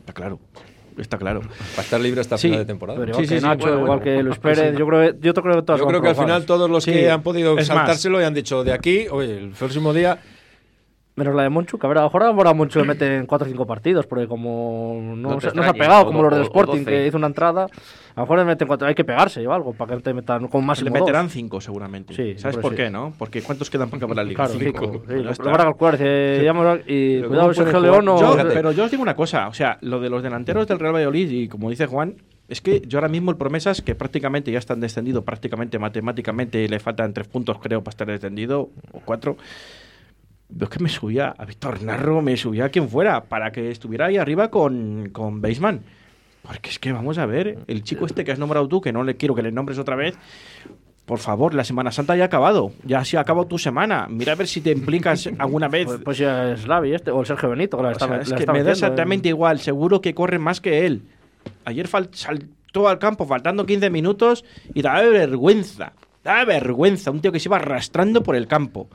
[0.00, 0.38] Está claro.
[0.96, 1.40] Está claro.
[1.40, 2.48] Para estar libre hasta Sí.
[2.48, 2.98] final de temporada.
[2.98, 4.02] Pero igual Sí, sí, que sí, Nacho, bueno, igual bueno.
[4.02, 6.70] que Luis Pérez, yo creo que, yo creo que Yo creo que al final todos
[6.70, 10.18] los Sí, que han podido saltárselo y han dicho de aquí, oye, el próximo día.
[11.16, 13.24] Menos la de Monchu, que a ver, a lo mejor ahora Monchu le mete en
[13.24, 16.22] 4 o 5 partidos, porque como no, No se, no se ha pegado o como
[16.22, 16.84] los o Sporting, 12.
[16.84, 19.72] que hizo una entrada, a lo mejor le meten 4, hay que pegarse o algo,
[19.72, 22.12] para que te metan con más Le meterán cinco seguramente.
[22.12, 22.76] Sí, ¿Sabes por sí.
[22.76, 23.14] qué, no?
[23.16, 24.44] Porque ¿cuántos quedan por acabar la liga?
[24.44, 25.02] Claro, cinco.
[25.08, 25.94] Sí, ya lo, van a calcular.
[25.94, 28.20] y Pero cuidado, ¿cómo Sergio León o...
[28.20, 28.52] Yo- Fíjate.
[28.54, 31.30] pero yo os digo una cosa, o sea, lo de los delanteros del Real Valladolid
[31.30, 32.16] y como dice Juan,
[32.48, 36.78] es que yo ahora mismo el promesas que prácticamente ya están descendidos, prácticamente matemáticamente le
[36.78, 39.38] faltan tres puntos creo para estar descendido o cuatro.
[40.48, 43.70] Yo es que me subía a Víctor Narro, me subía a quien fuera para que
[43.70, 45.82] estuviera ahí arriba con, con Baseman.
[46.42, 49.02] Porque es que vamos a ver, el chico este que has nombrado tú, que no
[49.02, 50.16] le quiero que le nombres otra vez,
[51.06, 52.72] por favor, la Semana Santa ya ha acabado.
[52.84, 54.08] Ya se ha acabado tu semana.
[54.10, 55.86] Mira a ver si te implicas alguna vez.
[55.86, 58.22] Pues, pues ya es Lavi este, o el Sergio Benito, la O está, sea, la
[58.22, 59.60] es que está me da exactamente igual.
[59.60, 61.02] Seguro que corre más que él.
[61.64, 65.92] Ayer saltó al campo faltando 15 minutos y daba vergüenza.
[66.24, 67.12] Daba vergüenza.
[67.12, 68.88] Un tío que se iba arrastrando por el campo.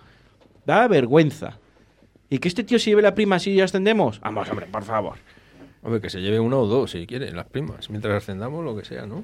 [0.65, 1.57] Daba vergüenza.
[2.29, 4.19] ¿Y que este tío se lleve la prima si ya ascendemos?
[4.21, 5.15] Vamos, hombre, por favor.
[5.83, 7.89] Hombre, que se lleve uno o dos si quieren, las primas.
[7.89, 9.23] Mientras ascendamos, lo que sea, ¿no?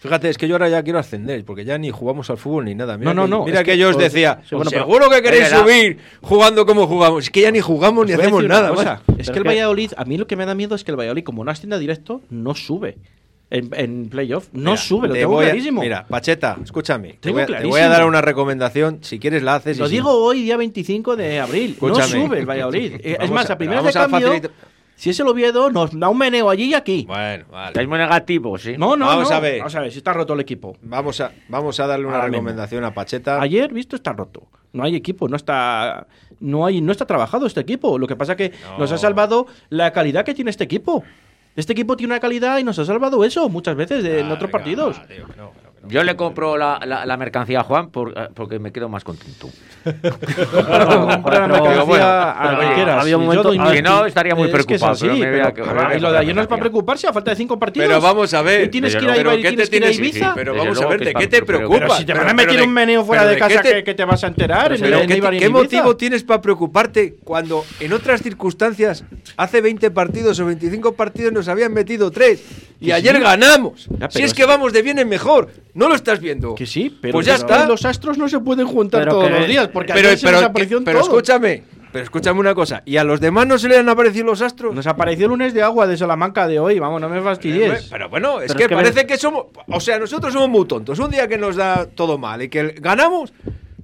[0.00, 2.74] Fíjate, es que yo ahora ya quiero ascender, porque ya ni jugamos al fútbol ni
[2.74, 2.96] nada.
[2.96, 4.84] Mira No, no, que, no, Mira es que, que- yo os decía, sí, bueno, pero-
[4.84, 7.24] seguro que queréis Era- subir jugando como jugamos.
[7.24, 8.68] Es que ya ni jugamos ni Os hacemos nada.
[8.68, 9.00] cosa.
[9.18, 10.96] Es que el que- Valladolid, a mí lo que me da miedo es que el
[10.98, 12.98] Valladolid, como no ascienda directo, no sube.
[13.48, 15.80] En, en playoff, no Mira, sube, lo te tengo voy a- clarísimo.
[15.80, 17.12] mira, Pacheta, escúchame.
[17.12, 17.88] Te Tengo voy, a, te voy a clarísimo.
[17.90, 18.98] dar una recomendación.
[19.02, 19.76] Si quieres, la haces.
[19.76, 21.70] y Lo si- digo hoy, día 25 de abril.
[21.72, 22.00] Escúchame.
[22.00, 22.94] No sube el Valladolid.
[22.94, 24.50] Eh, es Vamos más, a- a, primeras vamos de a cambio, facilitar-
[24.96, 27.04] si es el Oviedo, nos da un meneo allí y aquí.
[27.06, 27.68] Bueno, vale.
[27.68, 28.74] Estáis muy negativos, ¿sí?
[28.78, 29.36] No, no, Vamos no.
[29.36, 29.58] a ver.
[29.58, 30.76] Vamos a ver si está roto el equipo.
[30.82, 32.38] Vamos a, vamos a darle una Ahora mismo.
[32.48, 33.40] recomendación a Pacheta.
[33.40, 34.48] Ayer, visto, está roto.
[34.72, 36.06] No hay equipo, no está,
[36.40, 37.96] no hay, no está trabajado este equipo.
[37.98, 38.78] Lo que pasa que No.
[38.78, 41.04] nos ha salvado la calidad que tiene este equipo.
[41.56, 44.40] Este equipo tiene una calidad y nos ha salvado eso muchas veces de- en otros
[44.42, 45.00] venga, partidos.
[45.08, 45.52] tío, no,
[45.88, 49.04] Yo le compro la, la, la mercancía a Juan por- eh, porque me quedo más
[49.04, 49.48] contento.
[53.74, 56.34] Si no, estaría muy Es que es preocupado, pero pero- y que lo de ayer
[56.34, 57.88] no es para preocuparse a falta de cinco partidos.
[57.88, 58.64] Pero vamos a ver.
[58.64, 60.32] Y tienes que ir a, luego, Ibar- ¿qué te tienes que ir a tienes- Ibiza.
[60.34, 61.96] Pero vamos a ver, ¿de qué te preocupa?
[61.98, 64.22] Si te van a meter un meneo fuera de casa qué te- que, te vas
[64.24, 64.74] a enterar.
[64.76, 69.04] ¿qué, motivo tienes para preocuparte cuando en otras circunstancias
[69.36, 72.42] hace 20 partidos o 25 partidos nos habían metido 3
[72.80, 73.22] y ayer sí.
[73.22, 73.88] ganamos?
[74.10, 76.54] Si es- que vamos de bien en mejor, no lo estás viendo.
[76.54, 77.66] Que sí, pero, Pues ya pero está.
[77.68, 80.26] los astros no se pueden juntar Pero todos que- los días, porque pero ayer se
[80.26, 81.62] pero, pero escúchame,
[81.92, 84.74] pero escúchame una cosa, ¿y a los demás no se le han aparecido los astros?
[84.74, 87.88] Nos apareció el lunes de agua de Salamanca de hoy, vamos, no me fastidies.
[87.90, 89.46] Pero bueno, es Pero que es que parece ves- que somos.
[89.68, 90.98] O sea, nosotros somos muy tontos.
[90.98, 93.32] Un día que nos da todo mal y que ganamos.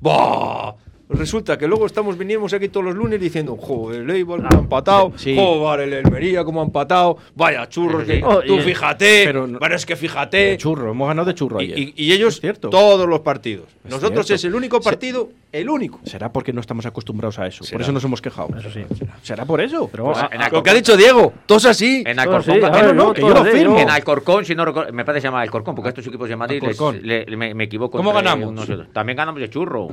[0.00, 0.74] ¡Bah!
[1.18, 4.58] Resulta que luego estamos vinimos aquí todos los lunes diciendo, joder, el Eibar cómo ha
[4.62, 5.34] empatado, Sí.
[5.36, 9.46] joder, el Almería cómo ha empatado, vaya churros, Sí, que- Oh, tú y- fíjate, pero
[9.46, 10.56] pero, no- es que De fíjate.
[10.58, 11.78] churro, hemos ganado de churro Y, ayer.
[11.78, 12.70] y- y ellos cierto.
[12.70, 13.66] todos los partidos.
[13.84, 14.34] Nosotros cierto.
[14.34, 16.00] es el único Se- partido, el único.
[16.04, 17.64] Será porque no estamos acostumbrados a eso.
[17.70, 18.48] Por eso nos hemos quejado.
[18.58, 18.80] Eso sí.
[19.22, 19.88] Será por eso.
[19.90, 22.02] Pero Pues en Alcorcón- Lo que ha dicho Diego, todos así.
[22.06, 22.60] En Todo Alcorcón,
[22.96, 23.78] no, yo que yo lo firmo.
[23.78, 26.36] En Alcorcón, si no recuerdo- me parece que se llama Alcorcón, porque estos equipos de
[26.36, 27.00] Madrid les- Alcorcón.
[27.02, 27.98] le- le- me, me equivoco.
[27.98, 28.48] ¿Cómo ganamos?
[28.50, 28.92] unos.
[28.92, 29.88] También ganamos de churro.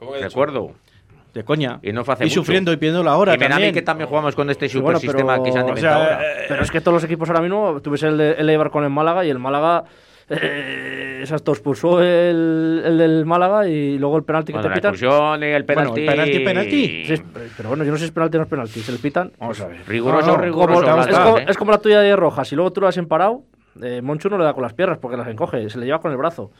[0.00, 0.72] Recuerdo.
[1.34, 1.78] De coña.
[1.82, 2.40] Y no fue hace y mucho.
[2.40, 3.72] sufriendo y pidiendo la hora y también.
[3.74, 6.14] que también jugamos con este Sí, bueno, supersistema pero- que se han o inventado sea,
[6.14, 6.32] ahora.
[6.42, 8.82] eh, Pero es que todos los equipos ahora mismo, tuviese el, de, el Eibar con
[8.84, 9.84] el Málaga y el Málaga
[10.30, 14.94] eh, exacto, expulsó el, el del Málaga y luego el penalti que te la pitan.
[14.94, 16.00] expulsión y el Bueno, penalti.
[16.00, 17.04] el penalti, penalti.
[17.16, 17.22] Sí,
[17.56, 18.80] pero bueno, yo no sé si es penalti o no es penalti.
[18.80, 19.32] Se le pitan.
[19.38, 19.78] Vamos a ver.
[19.86, 20.82] Riguroso, No, no, riguroso.
[20.82, 21.44] Como- las es, dos, como, ¿eh?
[21.48, 22.48] es como la tuya de rojas.
[22.48, 23.42] Si luego tú lo has emparado,
[23.82, 26.10] eh, Monchu no le da con las piernas porque las encoge, se le lleva con
[26.10, 26.50] el brazo.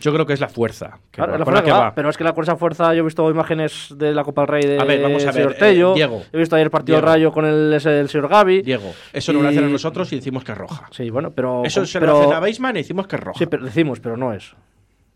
[0.00, 0.98] Yo creo que es la fuerza.
[1.10, 1.94] que Claro, va- la fuerza que va, va.
[1.94, 4.62] Pero es que la, esa fuerza yo he visto imágenes de la Copa del Rey
[4.64, 5.92] de A ver, vamos a ver, señor Tello.
[5.92, 6.22] eh, Diego.
[6.32, 7.06] He visto ayer el partido Diego.
[7.12, 8.62] Rayo con el, ese señor Gaby.
[8.62, 10.88] Diego, eso no lo hacen a nosotros y decimos que es roja.
[10.90, 11.62] Sí, bueno, pero.
[11.64, 13.38] Eso se pero, lo hacen a Beisman y decimos que es roja.
[13.38, 14.54] Sí, pero decimos, pero no es.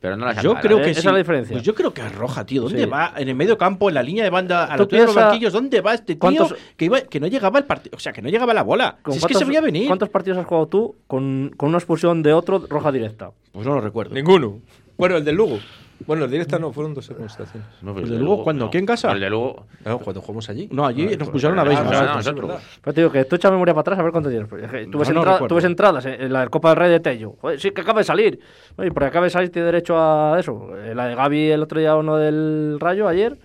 [0.01, 0.95] Pero no las Yo creo que ¿eh?
[0.95, 1.01] sí.
[1.01, 1.55] Esa es la diferencia.
[1.55, 2.63] Pues yo creo que es roja, tío.
[2.63, 2.89] ¿Dónde Sí.
[2.89, 3.13] va?
[3.17, 5.27] En el medio campo, en la línea de banda, a Tú los de los piensa-
[5.27, 6.21] banquillos, ¿dónde va este tío?
[6.21, 7.97] ¿Cuántos- Que, iba- que no llegaba el partido.
[7.97, 8.99] O sea, que no llegaba la bola.
[9.03, 9.87] ¿Con Si es que cuántos- se veía venir.
[9.89, 13.33] ¿Cuántos partidos has jugado tú con, con una expulsión de otro roja directa?
[13.51, 14.15] Pues no lo recuerdo.
[14.15, 14.61] Ninguno.
[14.97, 15.59] Bueno, el del Lugo.
[16.07, 17.69] Bueno, el directa no, fueron dos amonestaciones.
[17.83, 18.67] No, ¿El el de Lugo cuándo?
[18.67, 19.13] ¿Aquí en casa?
[19.13, 19.67] El de Luego.
[19.85, 20.69] No, cuando jugamos allí.
[20.71, 21.91] No, allí nos pusieron a ah, Beisman.
[21.91, 22.63] no, ah, no, nosotros.
[22.83, 24.49] Pero te digo que tú echa memoria para atrás a ver cuánto tienes.
[24.49, 25.47] Tú ves, No, no entra- recuerdo.
[25.49, 27.35] tú ves entradas en la del Copa del Rey de Tello.
[27.41, 28.41] Joder, sí, que acaba de salir.
[28.77, 30.71] Oye, porque acaba de salir tiene derecho a eso.
[30.77, 33.37] Eh, La de Gaby el otro día, uno del Rayo, ayer.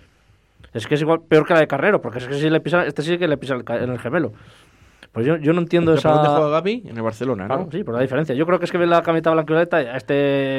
[0.74, 2.86] Es que es igual peor que la de Carrero, porque es que si le pisa,
[2.86, 4.32] este sí que le pisa el en el gemelo.
[5.14, 6.10] Pues yo, yo no entiendo ¿Pero esa.
[6.10, 6.84] ¿Por dónde juega Gaby?
[6.88, 7.72] En el Barcelona, Claro, ¿no?
[7.72, 8.34] sí, por la diferencia.
[8.34, 10.14] Yo creo que es que ve la camiseta blanca y violeta este.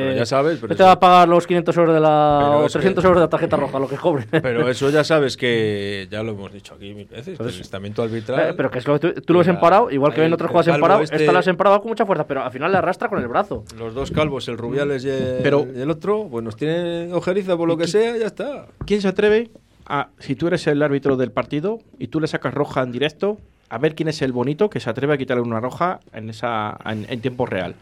[0.04, 2.38] Pero ya sabes, pero Este eso- va a pagar los 500 euros de la.
[2.40, 4.26] Pero o es 300 que- euros de la tarjeta roja, lo que cobre.
[4.30, 7.24] Pero eso ya sabes que ya lo hemos dicho aquí mil veces.
[7.24, 8.50] que Entonces- el estamento arbitral.
[8.50, 10.48] Eh, pero que es lo que tú, tú lo ves emparado, igual que ven otras
[10.52, 11.00] jugadas emparado.
[11.00, 13.26] este- Esta la has emparado con mucha fuerza, pero al final le arrastra con el
[13.26, 13.64] brazo.
[13.76, 17.56] Los dos calvos, el Rubiales y el, Pero- y el otro, pues nos tienen ojeriza
[17.56, 18.66] por lo que sea, ya está.
[18.86, 19.50] ¿Quién se atreve
[19.86, 23.38] a, si tú eres el árbitro del partido y tú le sacas roja en directo,
[23.68, 26.76] a ver quién es el bonito que se atreve a quitarle una roja en esa
[26.84, 27.74] en, en tiempo real?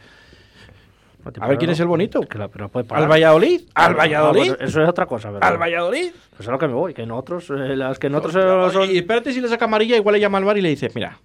[1.40, 2.20] A ver quién es el bonito.
[2.34, 2.68] La- pero.
[2.90, 3.60] ¿Al Valladolid?
[3.74, 4.54] ¿Al Ah, Valladolid?
[4.58, 5.48] eso es otra cosa, ¿verdad?
[5.52, 6.10] ¿Al Valladolid?
[6.30, 8.90] Pues es a lo que me voy, que nosotros, eh, las que Oye, eh, son...
[8.90, 11.18] Y espérate si le saca amarilla, igual le llama al bar y le dices, mira,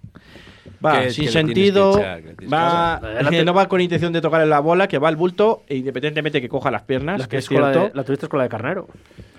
[0.84, 2.94] va Que- sin que sentido, que echar, va.
[2.96, 3.44] Adelante.
[3.44, 6.48] no va con intención de tocarle la bola, que va al bulto, e independientemente que
[6.48, 8.88] coja las piernas, la, que es la, de- la tuviste con la de Carnero.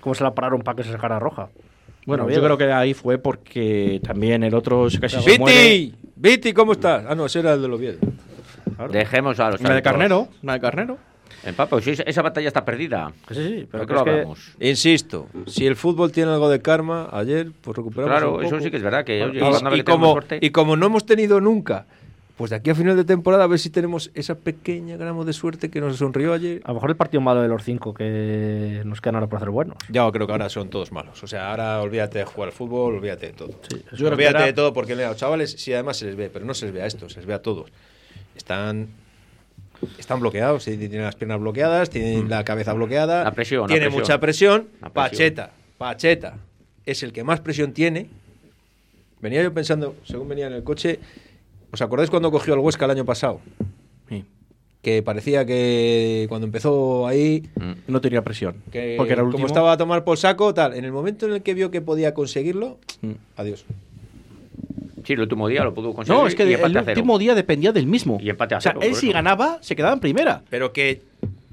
[0.00, 1.48] ¿Cómo se la pararon para que se sacara roja?
[2.06, 5.68] Bueno, No, yo creo que ahí fue porque también el otro casi se muere.
[5.68, 5.94] ¡Viti!
[6.16, 7.04] ¡Viti, ¿cómo estás?
[7.08, 7.98] Ah, no, ese era el de los Oviedo.
[8.90, 10.98] Dejemos a los Una de carnero, una de carnero.
[11.44, 13.12] En Papo, si esa, batalla está perdida.
[13.26, 14.10] Que sí, sí, pero ¿Por que lo que...
[14.10, 14.52] hablamos?
[14.60, 18.70] Insisto, si el fútbol tiene algo de karma, ayer pues recuperamos Claro, un eso sí
[18.70, 19.04] que es verdad.
[19.04, 21.86] Que, oye, Y- y, como, y como no hemos tenido nunca,
[22.36, 25.32] pues de aquí a final de temporada a ver si tenemos esa pequeña gramo de
[25.32, 26.60] suerte que nos sonrió ayer.
[26.64, 29.50] A lo mejor el partido malo de los cinco que nos quedan ahora por hacer
[29.50, 29.76] buenos.
[29.88, 31.22] Ya creo que ahora son todos malos.
[31.22, 33.50] O sea, ahora olvídate de jugar al fútbol, olvídate de todo.
[33.92, 36.30] Yo que olvídate era- de todo porque mira, los chavales sí además se les ve,
[36.32, 37.70] pero no se les ve a estos, se les ve a todos.
[38.34, 38.88] Están
[39.98, 44.00] están bloqueados, tienen las piernas bloqueadas, tienen la cabeza bloqueada, La presión, la tiene presión.
[44.02, 44.68] mucha presión.
[44.92, 46.34] Pacheta, Pacheta
[46.86, 48.08] es el que más presión tiene.
[49.20, 50.98] Venía yo pensando, según venía en el coche,
[51.72, 53.40] ¿os acordáis cuando cogió al Huesca el año pasado?
[54.08, 54.24] Sí.
[54.82, 57.72] Que parecía que cuando empezó ahí Mm.
[57.88, 58.56] No tenía presión.
[58.72, 59.46] que porque era el como último.
[59.46, 60.74] estaba a tomar por saco, tal.
[60.74, 63.12] En el momento en el que vio que podía conseguirlo, Mm.
[63.36, 63.64] adiós.
[65.04, 66.20] Sí, el último día lo pudo conseguir.
[66.20, 66.82] No, es que y el cero.
[66.88, 68.18] último día dependía del mismo.
[68.20, 70.42] Y empate a O sea, cero, él si ganaba, se quedaba en primera.
[70.50, 71.02] Pero que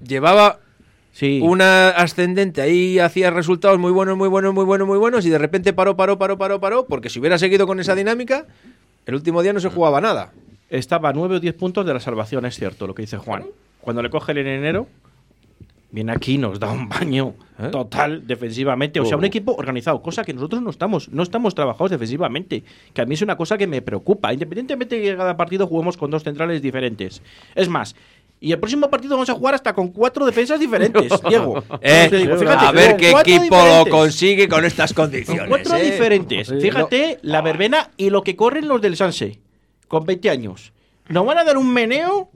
[0.03, 0.59] llevaba
[1.13, 1.39] Sí.
[1.43, 5.39] una ascendente, ahí hacía resultados muy buenos, muy buenos, muy buenos, muy buenos, y de
[5.39, 8.45] repente paró, paró, paró, paró, paró, porque si hubiera seguido con esa dinámica,
[9.07, 10.31] el último día no se jugaba nada.
[10.69, 13.45] Estaba a 9 o 10 puntos de la salvación, es cierto lo que dice Juan.
[13.81, 14.87] Cuando le coge el en enero,
[15.91, 17.69] viene aquí, nos da un baño ¿Eh?
[17.71, 18.99] total defensivamente.
[18.99, 19.27] O sea, un Oh.
[19.27, 22.63] equipo organizado, cosa que nosotros no estamos, no estamos trabajados defensivamente.
[22.93, 24.31] Que a mí es una cosa que me preocupa.
[24.33, 27.21] Independientemente de que cada partido juguemos con dos centrales diferentes.
[27.55, 27.95] Es más,
[28.39, 31.63] y el próximo partido vamos a jugar hasta con cuatro defensas diferentes, Diego.
[31.81, 35.45] Eh, digo, fíjate, a ver qué equipo lo consigue con estas Con condiciones.
[35.47, 35.89] cuatro ¿eh?
[35.91, 36.53] diferentes.
[36.61, 39.39] Fíjate, la verbena y lo que corren los del Sanse,
[39.87, 40.71] con 20 años.
[41.09, 42.29] Nos van a dar un meneo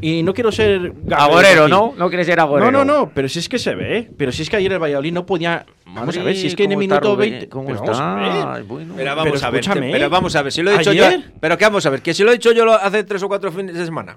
[0.00, 0.92] y no quiero ser...
[1.10, 1.68] Agorero.
[1.68, 1.94] ¿no?
[1.96, 2.70] No quiere ser agorero.
[2.70, 4.10] No, no, no, pero si es que se ve.
[4.16, 5.66] Pero si es que ayer el Valladolid no podía...
[5.86, 7.30] Vamos a ver, si es que en el ¿cómo está minuto Rubén?
[7.30, 7.48] 20...
[7.48, 7.92] ¿Cómo pero está?
[7.92, 8.64] vamos a ver.
[8.64, 8.94] Bueno.
[8.96, 11.06] Pero vamos Pero a ver, escúchame, pero vamos a ver, si lo he dicho yo.
[11.40, 13.52] Pero que vamos a ver, que si lo he dicho yo hace tres o cuatro
[13.52, 14.16] fines de semana.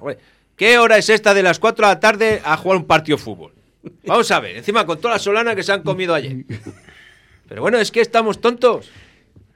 [0.55, 3.23] ¿Qué hora es esta de las 4 de la tarde a jugar un partido de
[3.23, 3.53] fútbol?
[4.05, 6.45] Vamos a ver, encima con toda la solana que se han comido ayer.
[7.47, 8.89] Pero bueno, es que estamos tontos.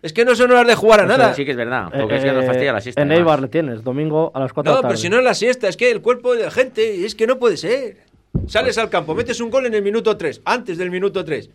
[0.02, 1.34] Es que no son horas de jugar a Eso nada.
[1.34, 3.02] Sí que es verdad, Eh, porque es que nos eh, fastidia la siesta.
[3.02, 3.12] En.
[3.12, 4.94] Eibar le tienes, domingo a las 4 de No, la tarde.
[4.94, 7.28] pero si no es la siesta, es que el cuerpo de la gente, es que
[7.28, 7.98] no puede ser.
[8.48, 11.50] Sales al campo, metes un gol en el minuto 3, antes del minuto 3.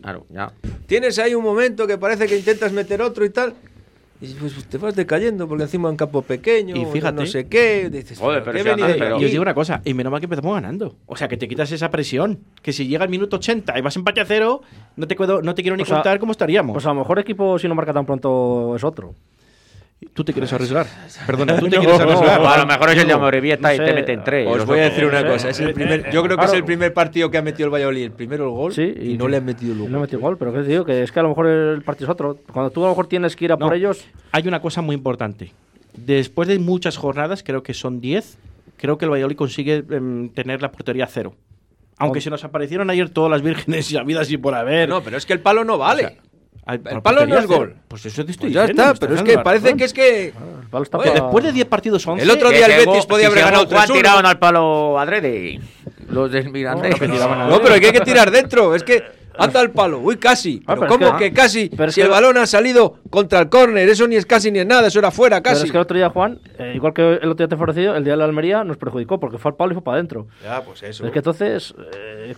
[0.00, 0.52] Claro, ya.
[0.86, 3.54] Tienes ahí un momento que parece que intentas meter otro y tal.
[4.22, 7.90] Y pues te vas decayendo porque encima un campo pequeño, Y fíjate- no sé qué.
[7.90, 9.54] Dices, Joder, ¿pero pero qué si he venido andas, yo pero- Y os digo una
[9.54, 10.94] cosa, y menos mal que empezamos ganando.
[11.06, 12.38] O sea, que te quitas esa presión.
[12.62, 14.62] Que si llega el minuto 80 y vas empate a cero,
[14.96, 16.72] no te, puedo, no te quiero ni O sea, contar cómo estaríamos.
[16.72, 19.14] Pues a lo mejor equipo si no marca tan pronto es otro.
[20.12, 20.86] ¿Tú te quieres arriesgar?
[21.26, 22.40] Perdona, ¿tú te No, quieres no, arriesgar?
[22.44, 24.46] A lo mejor es el de Amorebieta no y te meten tres.
[24.48, 26.92] Os voy a decir una cosa, es el primer, yo creo que es el primer
[26.92, 29.44] partido que ha metido el Valladolid, el primero el gol Sí, y, no le han
[29.44, 30.00] metido No luego.
[30.00, 32.38] metió gol, pero que digo que es que a lo mejor el partido es otro.
[32.52, 33.74] Cuando tú a lo mejor tienes que ir a por No.
[33.74, 35.52] ellos, Hay una cosa muy importante.
[35.96, 38.38] Después de muchas jornadas, creo que son 10,
[38.78, 41.34] creo que el Valladolid consigue em, tener la portería cero.
[41.98, 44.88] Aunque se nos aparecieron ayer todas las vírgenes y habidas y por haber.
[44.88, 46.18] No, pero es que el palo no vale.
[46.64, 47.74] Al- el palo no es gol.
[47.88, 49.78] Pues eso te estoy Pues ya diciendo, está, pero es que parece razón.
[49.78, 52.22] que es que el palo está Oye, Que para- después de 10 partidos 11.
[52.22, 53.94] El otro día el Betis podía si haber ganado Juan 3-1.
[53.94, 55.60] tiraban al palo adrede.
[56.08, 56.92] Los del Mirandés.
[56.92, 58.74] No, que tiraban al- No, pero que hay que tirar dentro.
[58.76, 59.02] Es que
[59.38, 59.98] anda al palo.
[59.98, 60.60] Uy, casi.
[60.66, 61.68] Ah, Pero pero es ¿cómo que- que, casi?
[61.70, 64.50] pero es si que- el balón ha salido contra el córner, eso ni es casi
[64.52, 65.64] ni es nada, eso era fuera, Pero casi.
[65.66, 67.96] es que el otro día, Juan, eh, igual que el otro día te he favorecido,
[67.96, 70.26] el día de la Almería nos perjudicó porque fue al palo y fue para adentro.
[70.44, 71.04] Ya, pues eso.
[71.06, 72.34] Es que entonces, eh,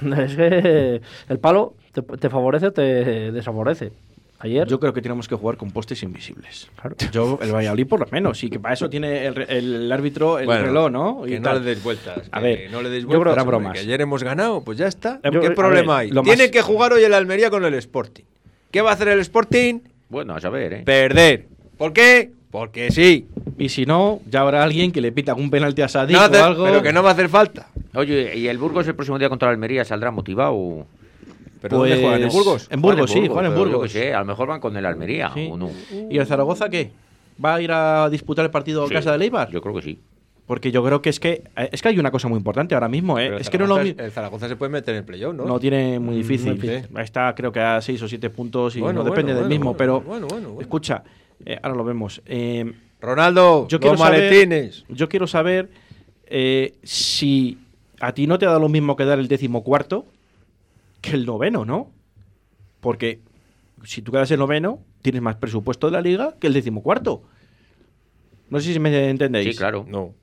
[0.26, 3.92] es que el palo te, te favorece o te desfavorece.
[4.40, 6.68] Ayer, Yo creo que tenemos que jugar con postes invisibles.
[6.80, 6.94] Claro.
[7.10, 10.38] Yo, el Valladolid por lo menos, y que para eso tiene el, re- el árbitro
[10.38, 11.26] el Bueno, reloj, ¿no?
[11.26, 12.28] Y Que no le des vueltas.
[12.30, 13.32] A que ver, no le des yo vueltas.
[13.32, 13.72] creo- hombre, bromas.
[13.72, 15.18] Que ayer hemos ganado, pues ya está.
[15.24, 16.22] Yo- ¿Qué problema ver, hay?
[16.22, 18.22] Tiene más- que jugar hoy el Almería con el Sporting.
[18.70, 19.80] ¿Qué va a hacer el Sporting?
[20.08, 20.82] Bueno, a saber, ¿eh?
[20.84, 21.46] Perder.
[21.76, 22.30] ¿Por qué?
[22.52, 23.26] Porque sí.
[23.58, 26.40] Y si no, ya habrá alguien que le pita un penalti a Sadik No hace-
[26.40, 26.64] o algo.
[26.64, 27.70] pero que no va a hacer falta.
[27.94, 30.86] Oye, ¿y el Burgos el próximo día contra la Almería saldrá motivado?
[31.60, 32.22] ¿Pero dónde Pues- juegan?
[32.22, 32.68] ¿En Burgos?
[32.70, 33.92] En Burgos, sí, Juan, en yo Burgos.
[33.92, 35.48] sé, a lo mejor van con el Almería Sí.
[35.50, 35.70] o no.
[36.10, 36.90] ¿Y el Zaragoza qué?
[37.44, 39.50] ¿Va a ir a disputar el partido en Sí, casa de Leibar?
[39.50, 39.98] Yo creo que sí.
[40.46, 42.88] Porque yo creo que es que eh, es que hay una cosa muy importante ahora
[42.88, 43.36] mismo, ¿eh?
[43.38, 45.44] Es que no lo El Zaragoza se puede meter en el playoff, ¿no?
[45.44, 46.54] No tiene muy difícil.
[46.54, 46.88] difícil.
[46.98, 49.76] Está creo que a 6 o 7 puntos y Bueno, no depende bueno, del mismo.
[49.76, 50.60] pero bueno, bueno, bueno.
[50.62, 51.02] escucha,
[51.44, 52.22] eh, ahora lo vemos.
[52.24, 54.84] Eh, Ronaldo, yo quiero los saber, maletines.
[54.88, 55.68] Yo quiero saber
[56.26, 57.58] eh, si
[58.00, 60.06] a ti no te da lo mismo que dar el décimo cuarto
[61.00, 61.90] que el noveno, ¿no?
[62.80, 63.20] Porque
[63.84, 67.22] si tú quedas el noveno, tienes más presupuesto de la liga que el décimo cuarto.
[68.50, 69.50] No sé si me entendéis.
[69.50, 69.84] Sí, claro.
[69.88, 70.14] No.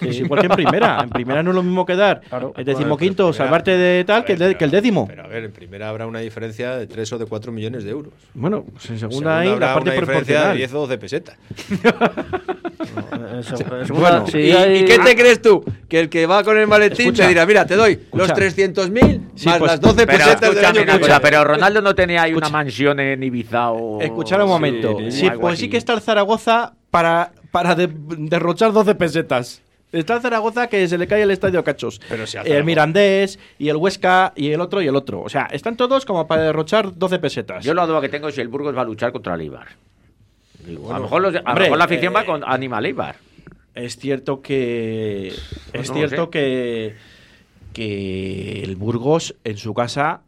[0.00, 1.00] Que es igual que en primera.
[1.02, 2.52] En primera no es lo mismo que dar Claro.
[2.56, 5.06] el decimoquinto, Bueno, salvarte de tal, A que el, ver, de- que el décimo.
[5.06, 7.90] Pero a ver, en primera habrá una diferencia de 3 o de 4 millones de
[7.90, 8.12] euros.
[8.34, 10.56] Bueno, pues en segunda, Segunda hay habrá la parte una diferencia de proporcional.
[10.56, 11.36] 10 o 12 pesetas.
[11.70, 15.64] eh, en seg- en Bueno, segunda, si ¿Y, hay- y qué te crees tú?
[15.88, 17.24] Que el que va con el maletín Escucha.
[17.24, 18.34] te dirá, mira, te doy los Escucha.
[18.34, 21.20] 300.000 Sí, más pues, las 12 Pero pesetas del escúchame año cosa, viene".
[21.22, 22.52] pero Ronaldo no tenía ahí una Escucha.
[22.58, 24.00] mansión en Ibiza o...
[24.00, 24.96] Escuchad un momento.
[24.98, 29.62] Sí, Sí, pues sí que está el Zaragoza para, para de- derrochar 12 pesetas.
[29.92, 32.00] Está el Zaragoza que se le cae el estadio a cachos.
[32.08, 35.20] Pero si el Mirandés y el Huesca y el otro y el otro.
[35.22, 37.64] O sea, están todos como para derrochar 12 pesetas.
[37.64, 39.66] Yo la duda que tengo es si el Burgos va a luchar contra el Eibar.
[40.64, 42.86] Digo, a lo mejor, los- a lo hombre, mejor la afición eh, va con Animal
[42.86, 43.16] Eibar.
[43.74, 45.32] Es cierto que.
[45.72, 46.94] Pues es no cierto que.
[47.72, 50.20] Que el Burgos en su casa.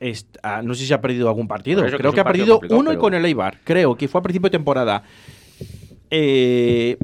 [0.00, 1.82] está- no sé si ha perdido algún partido.
[1.84, 3.58] Que Creo que, ha perdido uno y con el Eibar.
[3.64, 5.02] Creo que fue a principio de temporada.
[6.10, 6.96] Eh,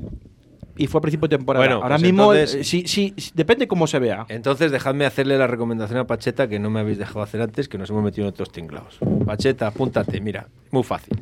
[0.81, 1.65] y fue a principio de temporada.
[1.67, 4.25] Bueno, Ahora pues mismo, entonces- eh, sí, sí, sí, depende cómo se vea.
[4.29, 7.77] Entonces, dejadme hacerle la recomendación a Pacheta que no me habéis dejado hacer antes, que
[7.79, 8.99] nos hemos metido en otros tinglados.
[9.27, 11.21] Pacheta, apúntate, mira, muy fácil.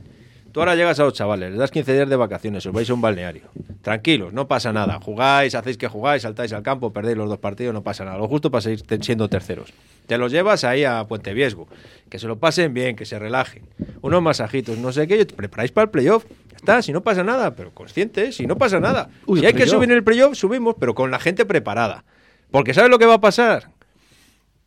[0.52, 2.94] Tú ahora llegas a los chavales, les das 15 días de vacaciones, os vais a
[2.94, 3.42] un balneario.
[3.82, 4.98] Tranquilos, no pasa nada.
[5.00, 8.16] Jugáis, hacéis que jugáis, saltáis al campo, perdéis los dos partidos, no pasa nada.
[8.16, 9.72] Lo justo para seguir siendo terceros.
[10.06, 11.68] Te los llevas ahí a Puente Viesgo.
[12.08, 13.64] Que se lo pasen bien, que se relajen.
[14.00, 16.24] Unos masajitos, no sé qué, te preparáis para el playoff.
[16.50, 19.10] Ya está, si no pasa nada, pero conscientes, si no pasa nada.
[19.26, 22.04] Uy, si hay que subir en el playoff, subimos, pero con la gente preparada.
[22.50, 23.70] Porque ¿sabes lo que va a pasar?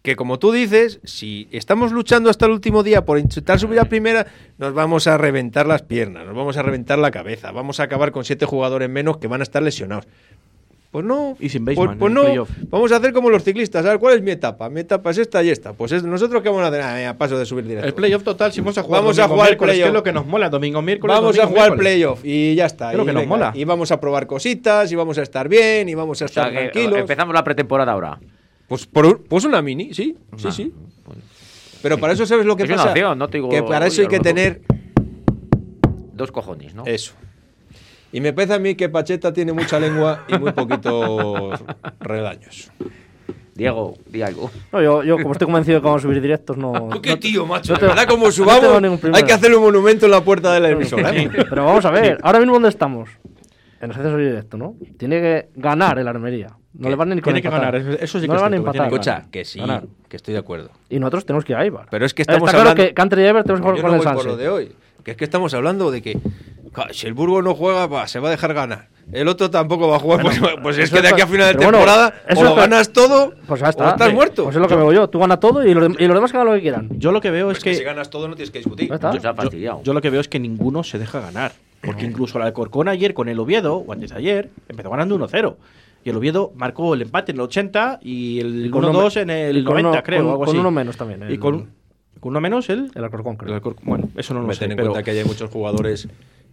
[0.02, 3.86] Que como tú dices, si estamos luchando hasta el último día por intentar subir a
[3.86, 4.26] primera,
[4.58, 8.12] nos vamos a reventar las piernas, nos vamos a reventar la cabeza, vamos a acabar
[8.12, 10.08] con siete jugadores menos que van a estar lesionados.
[10.90, 12.50] Pues no, Y sin pues, Baseman pues el no, playoff.
[12.70, 15.20] vamos a hacer como los ciclistas, a ver cuál es mi etapa, mi etapa es
[15.20, 17.88] esta y esta, pues es, nosotros qué vamos a hacer, Ah, paso de subir directo.
[17.88, 19.88] El playoff total, si vamos a jugar Vamos a domingo, jugar el miércoles, que playoff.
[19.88, 21.16] es lo que nos mola, domingo, miércoles.
[21.16, 21.80] Vamos a jugar miércoles.
[21.94, 22.92] playoff y ya está.
[22.92, 23.52] Es lo y que nos venga, mola.
[23.56, 26.48] Y vamos a probar cositas y vamos a estar bien y vamos a O sea,
[26.48, 27.00] estar que, tranquilos.
[27.00, 28.20] empezamos la pretemporada ahora.
[28.72, 30.74] Pues, por un- pues una mini, sí, sí, Nah, sí.
[31.82, 32.90] Pero para eso sabes lo que Es una pasa.
[32.92, 34.62] opción, no te digo, que para eso oye, hay que tener
[36.14, 36.86] Dos cojones, ¿no?
[36.86, 37.12] eso.
[38.14, 41.60] Y me parece a mí que Pacheta tiene mucha lengua y muy poquitos
[42.00, 42.72] redaños.
[43.56, 44.50] Diego, di algo.
[44.72, 46.88] No, yo, yo, como estoy convencido de que vamos a subir directos, no.
[46.94, 47.74] ¿Tú qué no- tío, macho?
[47.74, 48.82] no de verdad, como subamos,
[49.14, 51.14] hay que hacerle un monumento en la puerta de la emisora.
[51.14, 51.30] ¿eh?
[51.50, 53.10] Pero vamos a ver, ahora mismo, ¿dónde estamos?
[53.82, 54.76] En el ascenso directo, ¿no?
[54.98, 56.56] Tiene que ganar el Armería.
[56.74, 58.54] No le van ni con Tiene que ganar, eso sí que no le es van
[58.54, 58.86] a empatar.
[58.88, 59.84] Escucha, que sí, Ganar.
[60.08, 60.70] que estoy de acuerdo.
[60.90, 61.88] Y nosotros tenemos que ir a Eibar.
[61.92, 62.84] Pero es que Está estamos claro hablando...
[62.88, 64.44] que Country y Eibar tenemos que Yo jugar no con el por lo Sanse.
[64.44, 64.72] de hoy.
[65.04, 66.18] Que es que estamos hablando de que
[66.92, 68.88] si el Burgos no juega, va, se va a dejar ganar.
[69.12, 70.22] El otro tampoco va a jugar.
[70.22, 72.44] pues, pues es eso que de es- aquí a final de bueno, temporada eso o
[72.46, 73.90] lo es ganas todo Pues ya o está.
[73.90, 74.44] estás muerto.
[74.46, 75.10] Pues es lo que veo yo.
[75.10, 76.88] Tú ganas todo y los, dem- y los demás hagan lo que quieran.
[76.98, 78.94] Yo lo que veo Pues es que que si ganas todo no tienes que discutir.
[78.94, 79.12] Está.
[79.12, 79.82] Yo fastidiado.
[79.84, 81.52] Yo lo que veo es que ninguno se deja ganar.
[81.82, 85.56] Porque incluso la Alcorcón ayer con el Oviedo, o antes de ayer, empezó ganando 1-0.
[86.04, 89.16] Y el Oviedo marcó el empate en el 80 y el Y con uno 1-2
[89.18, 90.18] me- en el y con 90, uno- creo.
[90.20, 90.58] con- o algo con así.
[90.58, 91.70] uno menos también, Y con,
[92.20, 92.92] con uno menos el.
[92.96, 93.56] El Alcorcón, creo.
[93.56, 94.62] el bueno, eso no lo Me sé.
[94.62, 96.08] ten en pero cuenta que hay muchos jugadores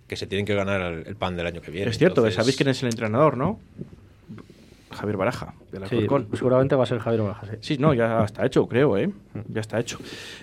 [0.06, 1.90] que se tienen que ganar el, el pan del año que viene.
[1.90, 3.58] es cierto, Entonces, sabéis quién es el entrenador, ¿no?
[4.90, 6.28] Javier Baraja, del Sí, Alcorcón.
[6.37, 7.50] seguramente va a ser Javier Barajas.
[7.50, 7.56] sí.
[7.61, 9.11] Sí, no, ya está hecho, creo, ¿eh?
[9.48, 9.98] Ya está hecho.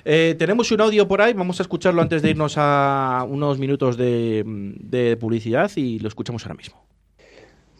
[0.05, 3.97] Eh, tenemos un audio por ahí, vamos a escucharlo antes de irnos a unos minutos
[3.97, 6.84] de, de publicidad y lo escuchamos ahora mismo.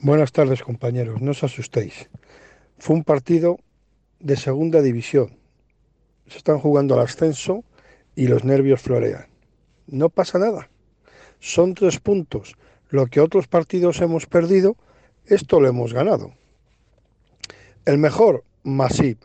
[0.01, 1.21] Buenas tardes, compañeros.
[1.21, 2.09] No os asustéis.
[2.77, 3.57] Fue un partido
[4.19, 5.39] de segunda división.
[6.27, 7.63] Se están jugando al ascenso
[8.13, 9.27] y los nervios florean.
[9.87, 10.69] No pasa nada.
[11.39, 12.55] Son tres puntos.
[12.89, 14.75] Lo que otros partidos hemos perdido,
[15.25, 16.33] esto lo hemos ganado.
[17.85, 19.23] El mejor, Masip,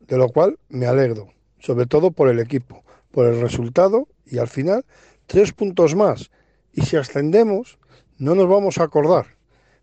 [0.00, 4.48] de lo cual me alegro, sobre todo por el equipo, por el resultado y al
[4.48, 4.84] final
[5.26, 6.30] tres puntos más.
[6.74, 7.78] Y si ascendemos,
[8.18, 9.35] no nos vamos a acordar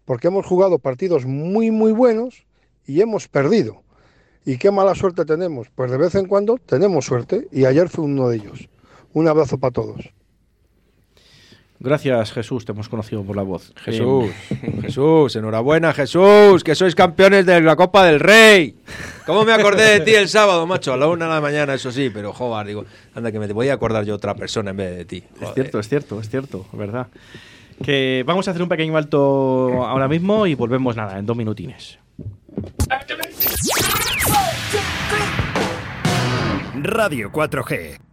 [0.06, 2.46] porque hemos jugado partidos muy muy buenos
[2.86, 3.82] y hemos perdido.
[4.46, 5.68] ¿Y qué mala suerte tenemos?
[5.74, 8.68] Pues de vez en cuando tenemos suerte y ayer fue uno de ellos.
[9.13, 10.13] Un abrazo para todos.
[11.80, 13.74] Gracias, Jesús, te hemos conocido por la voz.
[13.76, 18.76] Jesús, Eh, Jesús, enhorabuena, Jesús, que sois campeones de la Copa del Rey.
[19.26, 20.94] ¿Cómo me acordé de ti el sábado, macho?
[20.94, 23.68] A la una de la mañana, eso sí, pero joder, digo, anda que me voy
[23.68, 25.24] a acordar yo otra persona en vez de ti.
[25.42, 27.08] es cierto, es cierto, es cierto, verdad.
[27.83, 31.99] Que vamos a hacer un pequeño alto ahora mismo y volvemos nada, en dos minutines.
[36.81, 38.12] Radio 4G.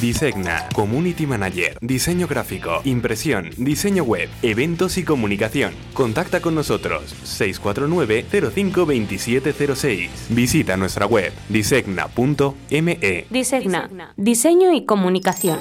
[0.00, 5.72] Disegna, Community Manager, Diseño Gráfico, Impresión, Diseño Web, Eventos y Comunicación.
[5.92, 10.08] Contacta con nosotros 649-052706.
[10.30, 13.26] Visita nuestra web disegna.me.
[13.30, 15.58] Disegna, diseño y comunicación.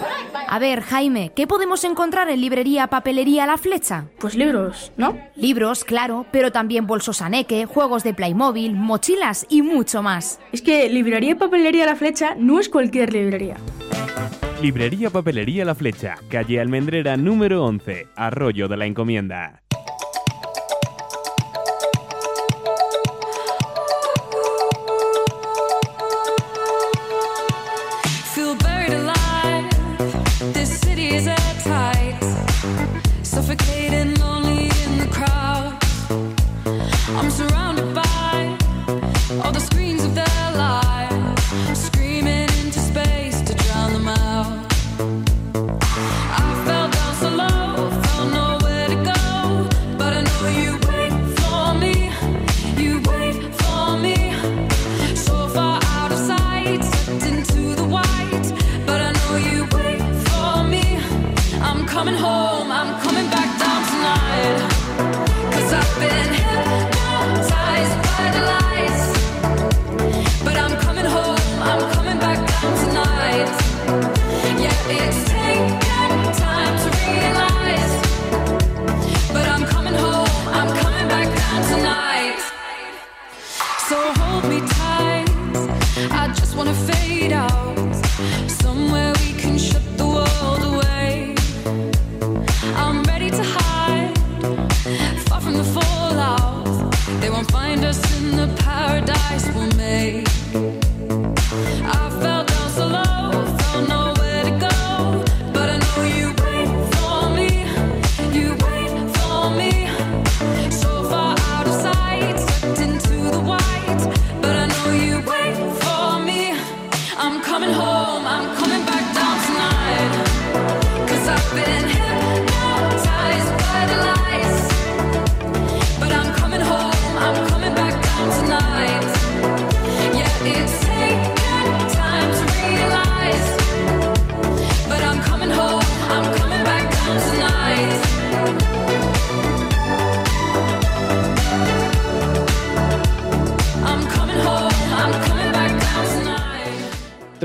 [0.48, 4.08] A ver, Jaime, ¿qué podemos encontrar en librería Papelería La Flecha?
[4.20, 5.17] Pues libros, ¿no?
[5.36, 10.39] Libros, claro, pero también bolsos aneque, juegos de Playmobil, mochilas y mucho más.
[10.52, 13.56] Es que librería y papelería La Flecha no es cualquier librería.
[14.62, 19.61] Librería Papelería La Flecha, calle Almendrera número 11, Arroyo de la Encomienda.
[62.82, 63.61] I'm coming back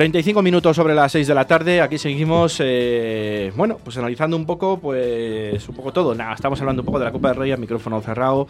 [0.07, 4.47] 45 minutos sobre las 6 de la tarde, aquí seguimos, eh, bueno, pues analizando un
[4.47, 6.15] poco, pues un poco todo.
[6.15, 8.47] Nada, estamos hablando un poco de la Copa del Rey, el micrófono cerrado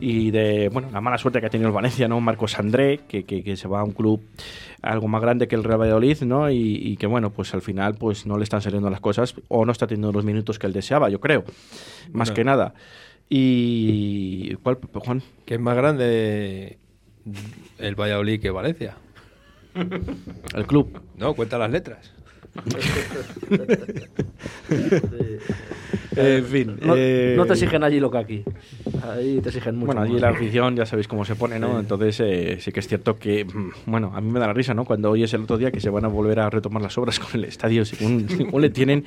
[0.00, 2.22] y de, bueno, la mala suerte que ha tenido el Valencia, ¿no?
[2.22, 4.22] Marcos André, que, que, se va a un club
[4.80, 6.50] algo más grande que el Real Valladolid, ¿no?
[6.50, 9.72] Y, que, bueno, pues al final pues no le están saliendo las cosas o no
[9.72, 11.44] está teniendo los minutos que él deseaba, yo creo,
[12.14, 12.72] más que nada.
[13.28, 15.22] ¿Y cuál, Juan?
[15.44, 16.78] Que es más grande
[17.78, 18.96] el Valladolid que Valencia.
[19.74, 21.00] El club.
[21.16, 22.12] No, cuenta las letras.
[26.16, 26.76] En fin.
[26.80, 28.44] No, eh, no te exigen allí lo que aquí.
[29.02, 29.86] Ahí te exigen mucho.
[29.86, 30.20] Bueno, allí más.
[30.22, 31.72] la afición ya sabéis cómo se pone, ¿no?
[31.74, 31.80] Sí.
[31.80, 34.74] Entonces eh, sí que es cierto que, mm, bueno, a mí me da la risa,
[34.74, 34.84] ¿no?
[34.84, 37.28] Cuando oyes el otro día que se van a volver a retomar las obras con
[37.34, 39.04] el estadio, según, según le tienen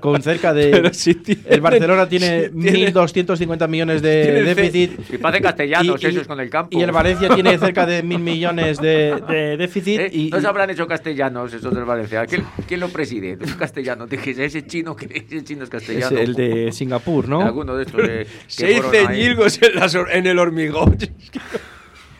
[0.00, 0.70] con cerca de...
[0.90, 4.98] Tienen- el Barcelona tiene sí tienen- 1.250 millones de déficit.
[5.12, 6.76] Y parece castellanos Y- y- esos con el campo.
[6.78, 10.00] Y el Valencia tiene cerca de mil millones de, de déficit.
[10.00, 12.26] Eh, y, no se habrán hecho castellanos esos del Valencia.
[12.26, 13.38] ¿Quién, quién lo preside?
[13.40, 14.06] Un castellano.
[14.08, 16.18] Dije, ese chino, que ese chino es es castellano.
[16.18, 17.40] el de Singapur, ¿no?
[17.42, 20.96] Alguno de estos de, Seis ceñilgos en, en el hormigón.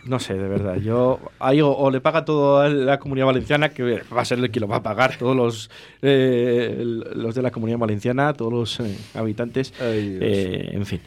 [0.09, 0.77] No sé, de verdad.
[0.77, 4.39] Yo ahí o, o le paga todo a la comunidad valenciana, que va a ser
[4.39, 8.51] el que lo va a pagar, todos los, eh, los de la comunidad valenciana, todos
[8.51, 9.75] los eh, habitantes.
[9.81, 11.01] Eh, en fin.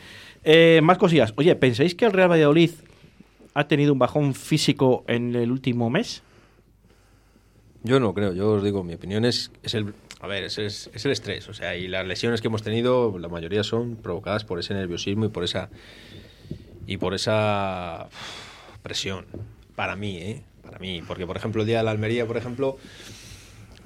[0.43, 1.33] Eh, más cosillas.
[1.35, 2.71] Oye, ¿pensáis que el Real Valladolid
[3.55, 6.21] ha tenido un bajón físico en el último mes?
[7.83, 9.93] Yo no creo, yo os digo, mi opinión es, es el...
[10.19, 13.27] A ver, es, es- el estrés, o sea, y las lesiones que hemos tenido, la
[13.27, 15.69] mayoría son provocadas por ese nerviosismo y por esa...
[16.87, 18.07] Y por esa
[18.83, 19.25] presión,
[19.75, 20.41] para mí, ¿eh?
[20.63, 22.77] Para mí, porque por ejemplo el día de la Almería, por ejemplo,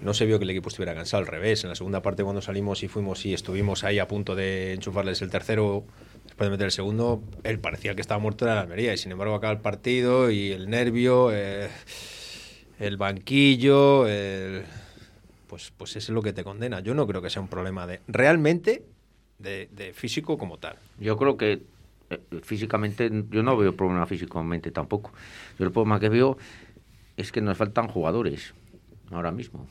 [0.01, 1.63] no se vio que el equipo estuviera cansado, al revés.
[1.63, 5.21] En la segunda parte cuando salimos y fuimos y estuvimos ahí a punto de enchufarles
[5.21, 5.83] el tercero,
[6.25, 9.11] después de meter el segundo, él parecía que estaba muerto de la Almería y sin
[9.11, 11.69] embargo acaba el partido y el nervio, eh,
[12.79, 14.63] el banquillo, el-
[15.47, 16.79] pues, pues eso es lo que te condena.
[16.79, 18.83] Yo no creo que sea un problema de realmente
[19.39, 20.77] de, de físico como tal.
[20.99, 21.61] Yo creo que
[22.09, 25.11] eh, físicamente, yo no veo problema físicamente tampoco.
[25.59, 26.37] Yo el problema que veo
[27.17, 28.53] es que nos faltan jugadores
[29.11, 29.67] ahora mismo.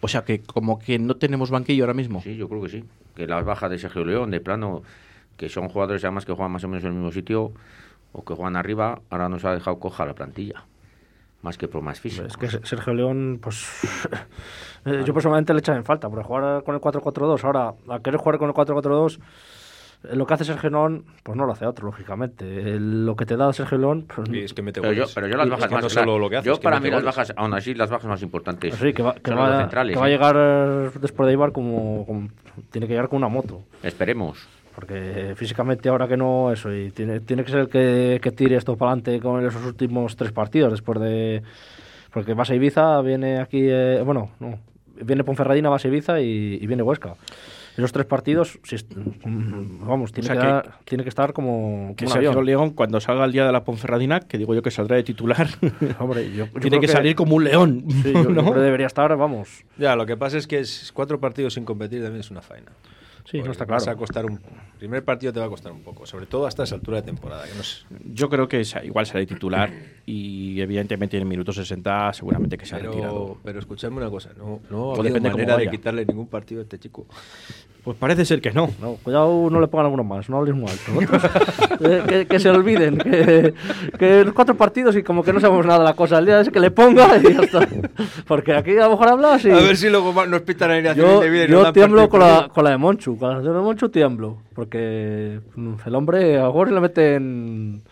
[0.00, 2.20] O sea, que como que no tenemos banquillo ahora mismo.
[2.22, 2.84] Sí, yo creo que sí.
[3.14, 4.82] Que las bajas de Sergio León, de plano,
[5.36, 7.52] que son jugadores además que juegan más o menos en el mismo sitio
[8.12, 10.64] o que juegan arriba, ahora nos ha dejado coja la plantilla.
[11.42, 12.28] Más que problemas físicos.
[12.28, 13.64] Es que Sergio León, pues.
[14.84, 18.18] eh, Yo personalmente le echan en falta, porque jugar con el 4-4-2, ahora, a querer
[18.18, 19.20] jugar con el 4-4-2,
[20.04, 22.44] eh, lo que hace Sergio León, pues no lo hace otro, lógicamente.
[22.80, 24.06] Lo que te da Sergio León.
[24.12, 25.90] Pues, Y es que mete Pero yo, pero yo las bajas es que más no
[25.90, 28.06] solo lo que hace, yo es que para mí las bajas, aún así las bajas
[28.08, 28.74] más importantes.
[28.74, 29.94] sí, que va, que va- centrales.
[29.94, 30.12] que va a ¿eh?
[30.12, 32.28] llegar después de Ibar como, como-
[32.70, 33.62] Tiene que llegar con una moto.
[33.84, 34.48] Esperemos.
[34.78, 38.54] Porque físicamente ahora que no, eso, y tiene, tiene que ser el que, que tire
[38.54, 41.42] esto para adelante con esos últimos tres partidos después de...
[42.12, 44.60] Porque vas a Ibiza, viene aquí, eh, bueno, no,
[45.02, 47.14] viene Ponferradina, vas a Ibiza y, y viene Huesca.
[47.76, 48.56] Esos tres partidos,
[49.24, 52.46] vamos, tiene, O sea que, que- dar- tiene que estar como, Que como un avión.
[52.46, 55.48] León, cuando salga el día de la Ponferradina, que digo yo que saldrá de titular,
[55.98, 57.84] Hombre, yo- yo tiene que, que- salir como un león.
[58.02, 58.42] Sí, yo, yo ¿no?
[58.42, 59.64] creo que debería estar, vamos.
[59.76, 62.70] Ya, lo que pasa es que es cuatro partidos sin competir también es una faena.
[63.30, 63.96] Sí, no Porque está vas claro.
[63.96, 64.40] a costar un
[64.78, 67.02] el primer partido te va a costar un poco, sobre todo hasta esa altura de
[67.02, 67.44] temporada.
[67.46, 67.84] Que no sé.
[68.14, 69.70] Yo creo que igual será titular
[70.06, 73.38] y evidentemente en el minuto 60 seguramente que se ha retirado.
[73.42, 76.62] Pero, escuchadme una cosa, no, no ha habido cómo manera de quitarle ningún partido a
[76.62, 77.06] este chico.
[77.88, 78.68] Pues parece ser que no.
[78.82, 81.16] No, cuidado, no le pongan alguno más, no hables muy alto.
[81.80, 83.54] Eh, que, que se olviden, que,
[83.98, 86.18] que los cuatro partidos y como que no sabemos nada de la cosa.
[86.18, 87.66] El día ese que le ponga y ya está.
[88.26, 89.50] Porque aquí a lo mejor hablas y...
[89.50, 92.50] A ver si luego nos pitan la alineación Yo, y nos yo tiemblo con la,
[92.52, 94.36] con la de Monchu, con la de Monchu tiemblo.
[94.54, 97.82] Porque mm, el hombre a Gori le meten...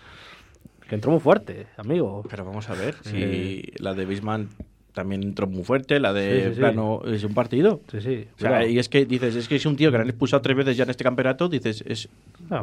[0.86, 2.22] Que entró muy fuerte, amigo.
[2.28, 3.72] Pero vamos a ver si Eh.
[3.78, 4.48] la de Bisman
[4.96, 6.60] también entró muy fuerte, la de Sí, sí, sí.
[6.60, 7.82] Plano es un partido.
[7.92, 8.26] Sí, sí.
[8.36, 10.40] O sea, y es que dices, es que es un tío que le han expulsado
[10.40, 12.08] tres veces ya en este campeonato, dices, es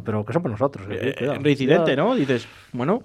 [0.04, 0.88] pero que son por nosotros.
[0.90, 1.40] eh, eh, cuidado.
[1.44, 2.10] reincidente, Cuidado.
[2.10, 2.16] ¿no?
[2.16, 3.04] Dices, bueno,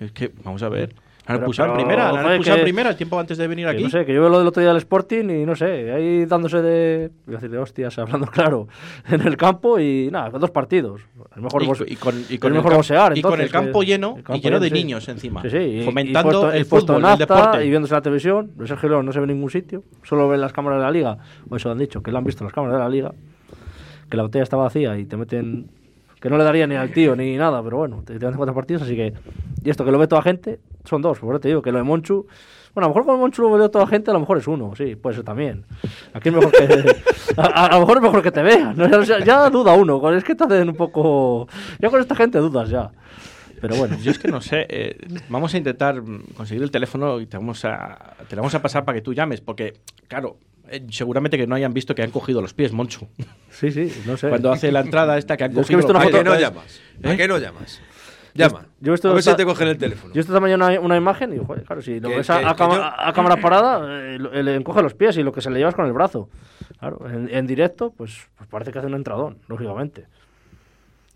[0.00, 0.92] es que vamos a ver.
[1.26, 3.82] En pero, primera, en que- primera tiempo antes de venir aquí.
[3.82, 6.26] no sé, que yo veo lo del otro día del Sporting y no sé, ahí
[6.26, 8.68] dándose de, voy a decir de hostias, hablando claro,
[9.08, 11.00] en el campo y nada, dos partidos.
[11.34, 13.80] El mejor, Y- y con- y el con el mejor boxear, y con el campo
[13.80, 14.74] que- lleno, el y campo lleno de sí.
[14.74, 17.64] niños encima, Sí, sí, y- fomentando y puesto- el y fútbol, en el deporte.
[17.64, 20.34] Y viéndose la televisión, el Sergio León no se ve en ningún sitio, solo ve
[20.34, 21.16] en las cámaras de la liga,
[21.48, 23.12] o eso han dicho, que lo han visto las cámaras de la liga,
[24.10, 25.70] que la botella está vacía y te meten,
[26.24, 28.80] que no le daría ni al tío ni nada, pero bueno, te, hacen cuatro partidos,
[28.80, 29.12] así que,
[29.62, 31.76] y esto que lo ve toda gente, son dos, por eso te digo que lo
[31.76, 32.26] de Monchu.
[32.72, 34.72] Bueno, a lo mejor con Monchu lo veo toda gente, a lo mejor es uno,
[34.74, 35.66] sí, puede ser también.
[36.14, 36.96] Aquí es mejor que.
[37.36, 38.74] a, a- a lo mejor es mejor que te vean.
[38.74, 39.02] ¿no?
[39.02, 41.46] Ya, ya duda uno, es que te hacen un poco.
[41.78, 42.90] Ya con esta gente dudas ya.
[43.60, 43.98] Pero bueno.
[43.98, 44.64] Yo es que no sé.
[44.70, 44.96] eh,
[45.28, 46.02] vamos a intentar
[46.34, 49.12] conseguir el teléfono y te vamos a, te lo vamos a pasar para que tú
[49.12, 49.42] llames.
[49.42, 49.74] Porque,
[50.08, 50.38] claro,
[50.70, 53.06] eh, seguramente que no hayan visto que han cogido los pies, Monchu.
[53.50, 54.28] Sí, sí, no sé.
[54.28, 56.10] Cuando hace la entrada esta que han Yo es que he cogido visto los una
[56.10, 56.18] pies.
[56.22, 56.80] foto- ¿A qué no llamas?
[57.04, 57.16] ¿A ¿Eh?
[57.16, 57.80] qué no llamas?
[58.36, 58.66] Llama.
[58.80, 60.12] Yo he visto a ver si te cogen el teléfono.
[60.12, 62.40] Yo esta mañana una, una imagen y digo, joder, claro, si lo Que- ves a,
[62.40, 65.30] que- a que cama- yo- a cámara parada, eh, le encoge los pies y lo
[65.32, 66.28] que se le lleva es con el brazo.
[66.80, 70.06] Claro, en, en directo, pues, pues parece que hace un entradón, lógicamente.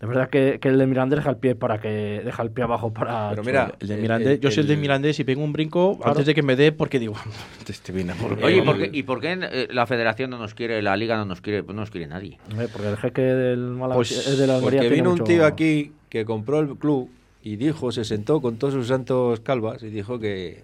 [0.01, 2.63] Es verdad que, que el de Mirandés deja el pie para que deja el pie
[2.63, 3.31] abajo para.
[3.31, 5.97] Pero mira, El de Mirandés, el- yo soy el de Mirandés y pego un brinco
[5.97, 6.11] Claro.
[6.11, 7.15] antes de que me dé porque digo,
[7.67, 10.53] este viene por Oye, ¿y por qué, y por qué eh, la federación no nos
[10.53, 12.37] quiere, la liga no nos quiere, no nos quiere nadie?
[12.57, 15.45] Eh, porque el jeque del Málaga Pues, es de la Porque tiene vino un tío
[15.45, 17.09] aquí que compró el club
[17.43, 20.63] y dijo, se sentó con todos sus santos calvas y dijo que,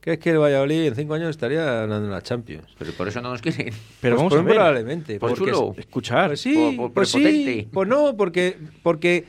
[0.00, 2.66] que es que el Valladolid en cinco años estaría ganando la Champions.
[2.78, 3.74] Pero por eso no nos quieren.
[4.00, 4.54] Pero Pues vamos a ver.
[4.54, 5.18] probablemente.
[5.20, 5.74] Por porque- chulo.
[5.76, 6.28] Escuchar.
[6.28, 9.26] Pues sí, Por- por pues sí, pues no, porque, porque,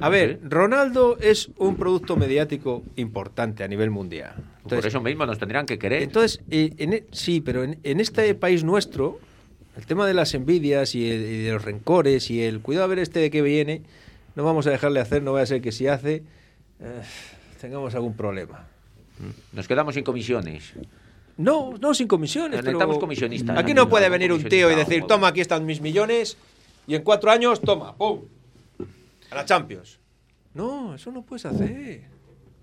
[0.00, 4.34] a ver, Ronaldo es un producto mediático importante a nivel mundial.
[4.66, 6.02] por eso mismo nos tendrían que querer.
[6.02, 9.20] entonces eh, en e- sí, pero en, en este país nuestro,
[9.76, 12.88] el tema de las envidias y, el- y de los rencores y el cuidado a
[12.88, 13.82] ver este de que viene,
[14.36, 16.22] no vamos a dejarle hacer, no vaya a ser que si hace,
[16.80, 17.02] eh,
[17.60, 18.68] tengamos algún problema.
[19.52, 20.72] Nos quedamos sin comisiones.
[21.36, 22.58] No, no, sin comisiones.
[22.62, 23.58] Necesitamos pero comisionistas.
[23.58, 26.36] Aquí no puede venir un tío y decir, toma, aquí están mis millones,
[26.86, 28.20] y en cuatro años, toma, ¡pum!
[29.30, 29.98] A la Champions.
[30.54, 32.02] No, eso no puedes hacer.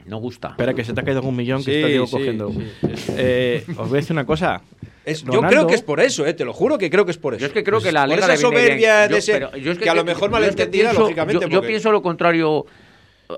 [0.05, 0.49] No gusta.
[0.51, 2.49] Espera, que se te ha caído un millón que Sí, está Diego sí, cogiendo.
[2.51, 2.61] sí,
[2.95, 3.13] sí.
[3.17, 4.61] Eh, os voy a decir una cosa.
[5.05, 7.11] Es- yo Ronaldo- creo que es por eso, eh, te lo juro que creo que
[7.11, 7.41] es por eso.
[7.41, 9.55] Yo es que creo Pues que la por liga esa soberbia de Yo- ese, pero
[9.57, 11.43] yo es que, a lo mejor yo que malentendida, lógicamente.
[11.43, 12.65] Yo, yo porque- pienso lo contrario.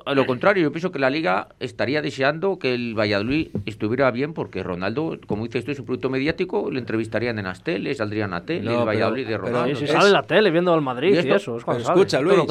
[0.06, 4.34] A lo contrario, yo pienso que la liga estaría deseando que el Valladolid estuviera bien
[4.34, 8.34] porque Ronaldo, como dices tú, es un producto mediático, le entrevistarían en las teles, saldrían
[8.34, 9.76] a tele, No, el pero- Valladolid de pero Ronaldo.
[9.76, 11.36] Sí, Es- sale en la tele viendo al Madrid ¿Y y, esto?
[11.36, 11.58] eso.
[11.58, 12.00] Es cuando sale.
[12.00, 12.50] escucha, lo- Luis.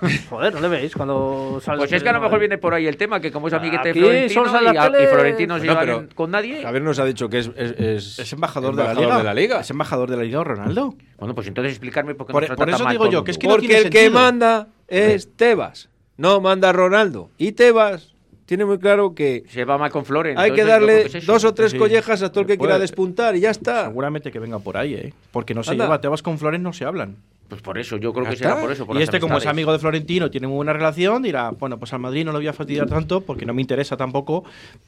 [0.30, 1.76] Joder, ¿no le veis cuando sale?
[1.76, 3.92] Pues es que a lo mejor viene por ahí el tema, que como es amiguete
[3.92, 6.62] de Florentino sale y, a- tele- y Florentino no se lleva con nadie.
[6.62, 9.18] Javier nos ha dicho que es, es, es- Es embajador, de, la embajador liga.
[9.18, 9.60] de la liga.
[9.60, 10.94] Es embajador de la liga, Ronaldo.
[11.18, 13.36] Bueno, pues entonces explicarme por qué Por- nos por trata eso digo yo, que es
[13.38, 14.20] que no Porque tiene el que sentido.
[14.20, 15.90] manda es Tebas,
[16.20, 17.30] no manda Ronaldo.
[17.38, 18.14] Y Tebas
[18.46, 20.36] tiene muy claro que Se va mal con Flores.
[20.36, 21.32] hay que darle que es eso.
[21.32, 21.78] dos o tres Sí.
[21.78, 23.86] collejas a todo el que quiera despuntar y ya está.
[23.86, 25.14] Seguramente que venga por ahí, ¿eh?
[25.32, 25.84] Porque no se Anda.
[25.84, 26.00] lleva.
[26.00, 27.16] Tebas con Flores no se hablan.
[27.48, 28.86] Pues por eso, yo creo Ya que será por eso.
[28.86, 31.92] por y este, como es amigo de Florentino, tiene muy buena relación, dirá, bueno, pues
[31.92, 34.44] al Madrid no lo voy a fastidiar tanto porque no me interesa tampoco,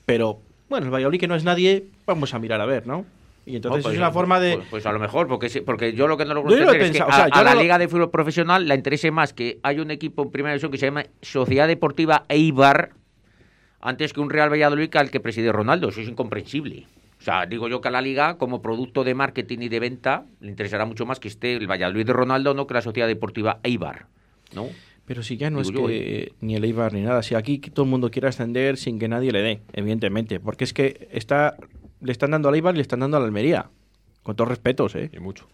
[0.07, 3.05] pero bueno, el Valladolid que no es nadie, vamos a mirar a ver, ¿no?
[3.45, 4.57] Y entonces Oh, pues, es una forma de...
[4.57, 6.93] Pues, pues a lo mejor, porque, porque yo lo que no logro he entender es
[6.93, 9.33] que pensado, o sea, a, no la lo- Liga de Fútbol Profesional le interese más
[9.33, 12.91] que hay un equipo en primera división que se llama Sociedad Deportiva Eibar
[13.81, 15.89] antes que un Real Valladolid que al que preside Ronaldo.
[15.89, 16.87] Eso es incomprensible.
[17.19, 20.25] O sea, digo yo que a la Liga, como producto de marketing y de venta,
[20.41, 23.59] le interesará mucho más que esté el Valladolid de Ronaldo, no que la Sociedad Deportiva
[23.63, 24.07] Eibar.
[24.55, 24.67] ¿No?
[25.05, 27.59] Pero si ya no Digo es yo, que ni el Eibar ni nada, si aquí
[27.59, 31.57] todo el mundo quiere ascender sin que nadie le dé, evidentemente, porque es que está
[32.03, 33.67] le están dando al Eibar y le están dando a la Almería,
[34.23, 35.11] con todos respetos, ¿eh?
[35.13, 35.47] Y mucho.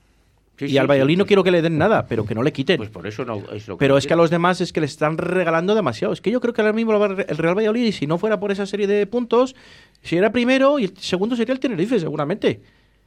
[0.56, 1.28] Sí, y sí, al sí, Valladolid no sí.
[1.28, 2.78] quiero que le den nada, pero que no le quiten.
[2.78, 4.80] Pues por eso no es lo que Pero es que a los demás es que
[4.80, 6.12] le están regalando demasiado.
[6.12, 8.08] Es que yo creo que ahora mismo lo va a- el Real Valladolid, y si
[8.08, 9.54] no fuera por esa serie de puntos,
[10.02, 12.60] si era primero y el segundo sería el Tenerife, seguramente.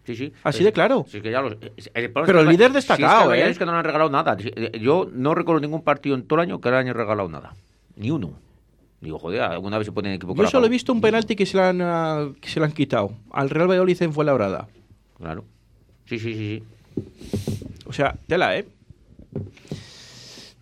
[0.05, 0.31] Sí, sí.
[0.43, 1.05] Así de claro.
[1.09, 1.57] Sí, que ya los-
[1.93, 3.51] el problema Pero el líder si destacado, es que ¿eh?
[3.51, 4.37] es que no le han regalado nada.
[4.39, 7.53] Eh, Yo no recuerdo ningún partido en todo el año que le hayan regalado nada.
[7.97, 8.31] Ni uno.
[9.01, 11.47] Digo, joder, alguna vez se pone en equipo Yo solo he visto un penalti que
[11.47, 13.11] se le han, ah, que se le han quitado.
[13.31, 14.67] Al Real Valladolid en Fuenlabrada.
[15.17, 15.43] Claro.
[16.05, 16.63] Sí, sí, sí.
[16.95, 17.81] sí.
[17.87, 18.65] O sea, tela, ¿eh?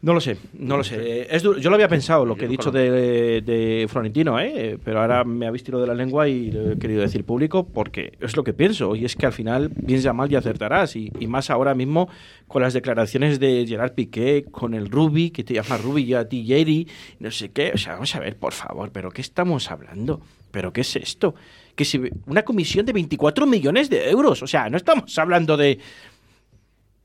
[0.02, 1.28] No lo sé, no lo sé.
[1.30, 1.60] Es duro.
[1.60, 4.78] Yo lo había pensado, lo que he dicho de, de Florentino, ¿eh?
[4.82, 8.14] Pero ahora me habéis tirado de la lengua y lo he querido decir público porque
[8.22, 8.95] es lo que pienso.
[8.95, 10.95] Y es que al final, bien ya mal, y acertarás.
[10.95, 12.08] Y, y más ahora mismo
[12.47, 16.30] con las declaraciones de Gerard Piqué, con el Rubi, que te llama Rubi y a
[16.30, 16.88] ti Jerry,
[17.20, 17.72] no sé qué.
[17.74, 20.22] O sea, vamos a ver, por favor, ¿pero qué estamos hablando?
[20.52, 21.36] ¿Pero qué es esto?
[21.76, 24.41] Que si una comisión de 24 millones de euros.
[24.43, 25.78] O sea, no estamos hablando de...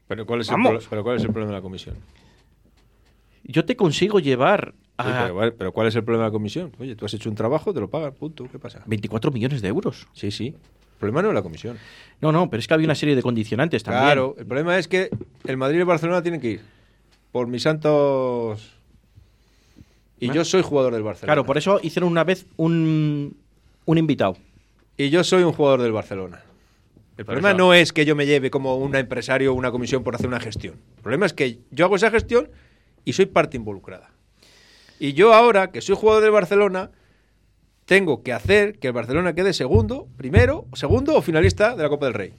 [0.06, 0.70] Pero ¿cuál, es el Vamos.
[0.84, 1.96] pro- pero ¿cuál es el problema de la comisión?
[3.44, 6.72] Yo te consigo llevar a Sí, pero, ¿cuál es el problema de la comisión?
[6.78, 8.48] Oye, tú has hecho un trabajo, te lo pagan, punto.
[8.50, 8.82] ¿Qué pasa?
[8.86, 10.06] 24 millones de euros.
[10.12, 10.46] Sí, sí.
[10.46, 11.76] El problema no es la comisión.
[12.20, 14.04] No, no, pero es que había una serie de condicionantes también.
[14.04, 15.10] Claro, el problema es que
[15.46, 16.60] el Madrid y el Barcelona tienen que ir.
[17.32, 18.72] Por mis santos.
[20.20, 21.34] Y yo soy jugador del Barcelona.
[21.34, 23.36] Claro, por eso hicieron una vez un,
[23.84, 24.36] un invitado.
[24.96, 26.40] Y yo soy un jugador del Barcelona.
[27.16, 30.14] El problema no es que yo me lleve como un empresario o una comisión por
[30.14, 30.74] hacer una gestión.
[30.96, 32.48] El problema es que yo hago esa gestión
[33.04, 34.10] y soy parte involucrada.
[34.98, 36.90] Y yo ahora, que soy jugador del Barcelona,
[37.84, 42.06] tengo que hacer que el Barcelona quede segundo, primero, segundo o finalista de la Copa
[42.06, 42.32] del Rey.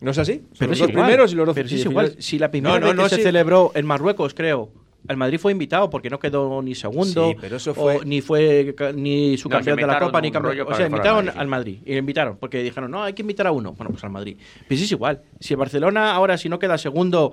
[0.00, 0.42] ¿No es así?
[0.58, 2.16] Pero los es dos igual, primeros y los dos pero sí igual.
[2.18, 3.22] Si la primera No, no, vez no, que se sí.
[3.22, 4.70] celebró en Marruecos, creo,
[5.08, 8.20] el Madrid fue invitado porque no quedó ni segundo, Sí, pero eso o fue- ni
[8.20, 10.66] fue ni su campeón de la Copa ni campeón.
[10.68, 11.82] O sea, invitaron al Madrid, sí.
[11.86, 13.72] y le invitaron porque dijeron, no, hay que invitar a uno.
[13.72, 14.36] Bueno, pues al Madrid.
[14.68, 15.22] Pues sí es igual.
[15.40, 17.32] Si el Barcelona ahora, si no queda segundo.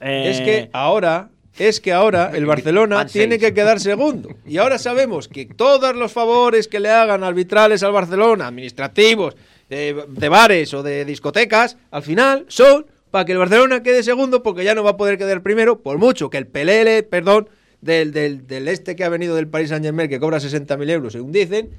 [0.00, 4.30] Eh, Es que ahora, es que ahora el Barcelona tiene que quedar segundo.
[4.46, 9.36] Y ahora sabemos que todos los favores que le hagan arbitrales al Barcelona, administrativos,
[9.68, 14.42] de, de bares o de discotecas, al final son para que el Barcelona quede segundo
[14.42, 17.48] porque ya no va a poder quedar primero, por mucho que el Pelele, perdón,
[17.80, 21.12] del, del, del este que ha venido del Paris Saint Germain, que cobra 60.000 euros,
[21.12, 21.70] según dicen,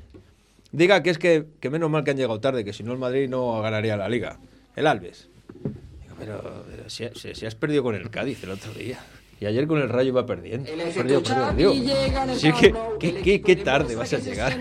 [0.71, 2.97] diga que es que, que menos mal que han llegado tarde, que si no el
[2.97, 4.39] Madrid no ganaría la liga.
[4.75, 5.29] El Alves.
[6.19, 8.99] Pero, pero si, si- si has perdido con el Cádiz el otro día.
[9.39, 10.67] Y ayer con el Rayo iba perdiendo.
[10.95, 11.71] Perdido, perdido,
[12.33, 14.57] es que, ¿qué, qué, qué tarde vas a llegar.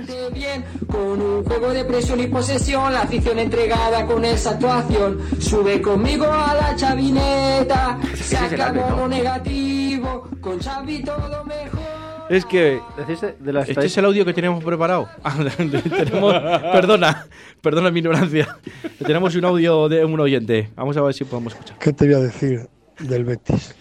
[0.86, 5.18] Con un juego de presión y posesión, la afición entregada con esa actuación.
[5.40, 11.95] Sube conmigo a la chavineta, se acabó lo negativo, con Xavi todo mejor.
[12.28, 12.80] Es que.
[12.96, 15.08] Decís de la Este es el audio que tenemos preparado.
[15.24, 16.34] Ah, tenemos,
[16.72, 17.26] perdona,
[17.62, 18.58] perdona mi ignorancia.
[19.04, 20.70] Tenemos un audio de un oyente.
[20.74, 21.78] Vamos a ver si podemos escuchar.
[21.78, 22.68] ¿Qué te voy a decir
[23.00, 23.74] del Betis?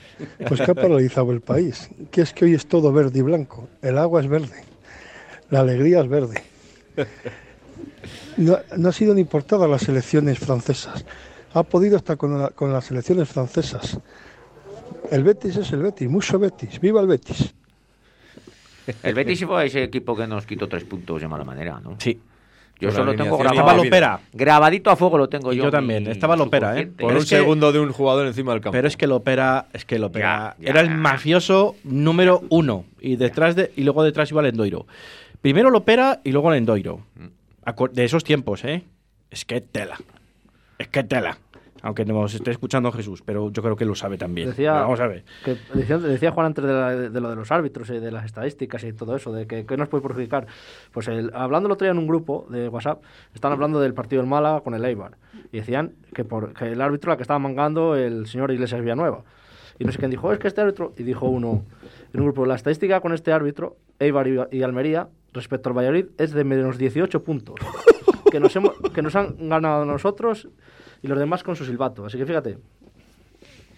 [0.47, 1.89] Pues que ha paralizado el país.
[2.11, 3.67] Que es que hoy es todo verde y blanco.
[3.81, 4.63] El agua es verde.
[5.49, 6.41] La alegría es verde.
[8.37, 11.05] No, no ha sido ni por todas las elecciones francesas.
[11.53, 13.97] Ha podido hasta con, la- con las elecciones francesas.
[15.11, 16.09] El Betis es el Betis.
[16.09, 16.79] Mucho Betis.
[16.79, 17.53] ¡Viva el Betis!
[19.03, 21.95] El Betis fue ese equipo que nos quitó tres puntos de mala manera, ¿no?
[21.99, 22.19] Sí.
[22.79, 23.67] Yo Por solo tengo grabado.
[23.67, 24.19] la Lopera.
[24.33, 25.63] Grabadito a fuego lo tengo yo.
[25.65, 26.03] yo también.
[26.03, 26.87] mi Estaba Lopera, ¿eh?
[26.87, 28.73] Por Pero un que- segundo de un jugador encima del campo.
[28.73, 30.69] Pero es que Lopera, es que Lopera Ya, ya.
[30.71, 34.85] era el mafioso número uno y detrás de y luego detrás iba Lendoiro.
[35.41, 36.99] Primero Lopera y luego Lendoiro.
[37.65, 38.83] Acu- De esos tiempos, ¿eh?
[39.31, 39.97] Es que tela.
[40.77, 41.37] Es que tela.
[41.85, 44.49] Aunque nos esté escuchando Jesús, pero yo creo que lo sabe también.
[44.49, 45.23] Decía, Pero vamos a ver.
[45.43, 48.25] Que decía, decía Juan antes de, la- de lo de los árbitros y de las
[48.25, 50.47] estadísticas y todo eso, de que, que nos puede perjudicar.
[50.91, 53.03] Pues el, hablando el otro día en un grupo de WhatsApp,
[53.35, 55.17] están hablando del partido del Málaga con el Eibar.
[55.51, 59.23] Y decían que, por, que el árbitro la que estaba mangando el señor Iglesias Villanueva.
[59.77, 60.93] Y no sé quién dijo, es que este árbitro.
[60.97, 61.65] Y dijo uno
[62.13, 66.05] en un grupo, la estadística con este árbitro, Eibar y, y Almería, respecto al Valladolid,
[66.17, 67.55] es de menos 18 puntos.
[68.31, 70.47] que, nos hemos, que nos han ganado nosotros
[71.01, 72.05] y los demás con su silbato.
[72.05, 72.57] Así que fíjate,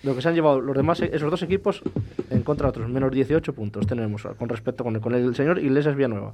[0.03, 1.82] lo que se han llevado los demás, esos dos equipos,
[2.30, 5.59] en contra de otros, menos 18 puntos tenemos con respecto con el, con el señor
[5.59, 6.34] Iglesias Villanueva,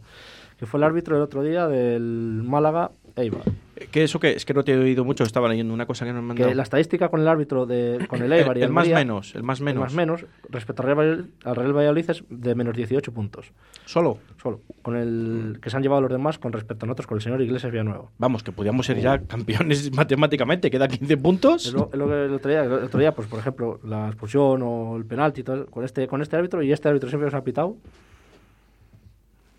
[0.58, 3.44] que fue el árbitro el otro día del Málaga Eibar.
[3.92, 4.32] ¿Qué eso qué?
[4.32, 6.48] Es que no te he oído mucho, estaba leyendo una cosa que nos mandó.
[6.48, 9.36] Que la estadística con el árbitro de con el Eibar y el más Almería, menos,
[9.36, 9.82] el más menos.
[9.84, 13.52] más menos, respecto al Real, Valladolid- al Real Valladolid es de menos 18 puntos.
[13.86, 14.18] Solo.
[14.42, 14.62] Solo.
[14.82, 17.42] Con el que se han llevado los demás con respecto a nosotros, con el señor
[17.42, 18.06] Iglesias Villanueva.
[18.18, 21.66] Vamos, que podíamos ser ya campeones matemáticamente, queda 15 puntos.
[21.68, 24.08] Es lo, es lo que el otro día, el otro día, pues por ejemplo, la
[24.08, 27.34] expulsión o el penalti todo, con este, con este árbitro y este árbitro siempre nos
[27.36, 27.76] ha pitado.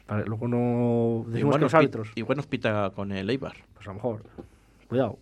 [0.06, 2.12] Vale, luego no decimos Igual que los árbitros.
[2.14, 3.56] igual nos pita con el Eibar.
[3.74, 4.22] Pues a lo mejor.
[4.88, 5.18] Cuidado.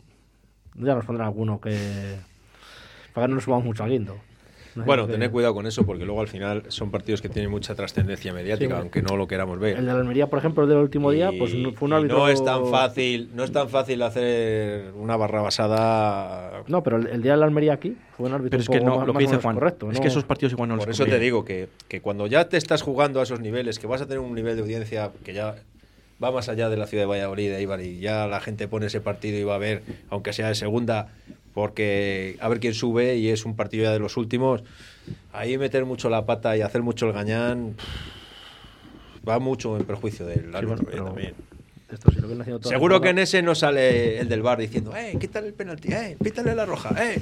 [0.75, 2.19] Ya nos pondrán alguno que.
[3.15, 4.17] Para que no nos subamos mucho al guindo.
[4.75, 7.75] No Bueno, tened cuidado con eso porque luego al final son partidos que tienen mucha
[7.75, 9.77] trascendencia mediática, Sí, aunque no lo queramos ver.
[9.77, 12.19] El de la Almería, por ejemplo, el del último día, pues fue un Y árbitro.
[12.19, 16.63] no es tan fácil, no es tan fácil hacer una barra basada.
[16.69, 18.81] No, pero el, el día de la Almería aquí fue un árbitro Pero es que
[18.85, 19.55] no, más- lo que dice Juan.
[19.57, 19.91] correcto.
[19.91, 20.03] es ¿no?
[20.03, 22.57] que esos partidos igual no los Por eso te digo que, que cuando ya te
[22.57, 25.57] estás jugando a esos niveles, que vas a tener un nivel de audiencia que ya
[26.23, 28.87] va más allá de la ciudad de Valladolid, de Eibar, y ya la gente pone
[28.87, 31.09] ese partido y va a ver, aunque sea de segunda,
[31.55, 34.63] porque a ver quién sube y es un partido ya de los últimos,
[35.33, 37.77] ahí meter mucho la pata y hacer mucho el gañán
[39.29, 41.35] va mucho en perjuicio del árbitro bueno, eh, pero también.
[41.91, 45.17] Esto sí lo haciendo Seguro que en ese no sale el del bar diciendo, eh,
[45.21, 47.21] quítale el penalti, eh, pítale la roja, eh.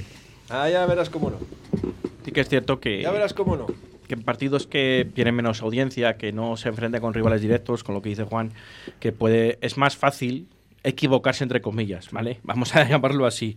[0.49, 1.39] Ah, ya verás cómo no.
[2.24, 3.66] Sí que es cierto que, Ya verás cómo no.
[4.07, 7.95] que en partidos que tienen menos audiencia, que no se enfrenta con rivales directos, con
[7.97, 8.53] lo que dice Juan,
[9.01, 10.47] que puede es más fácil
[10.85, 12.39] equivocarse entre comillas, ¿vale?
[12.45, 13.57] Vamos a llamarlo así.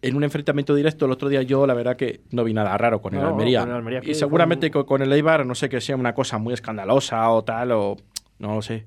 [0.00, 3.00] En un enfrentamiento directo el otro día yo la verdad que no vi nada raro
[3.02, 3.60] con el No, Almería.
[3.60, 6.14] con el Almería que y seguramente co- con el Eibar no sé que sea una
[6.14, 7.96] cosa muy escandalosa o tal o
[8.38, 8.86] no lo sé.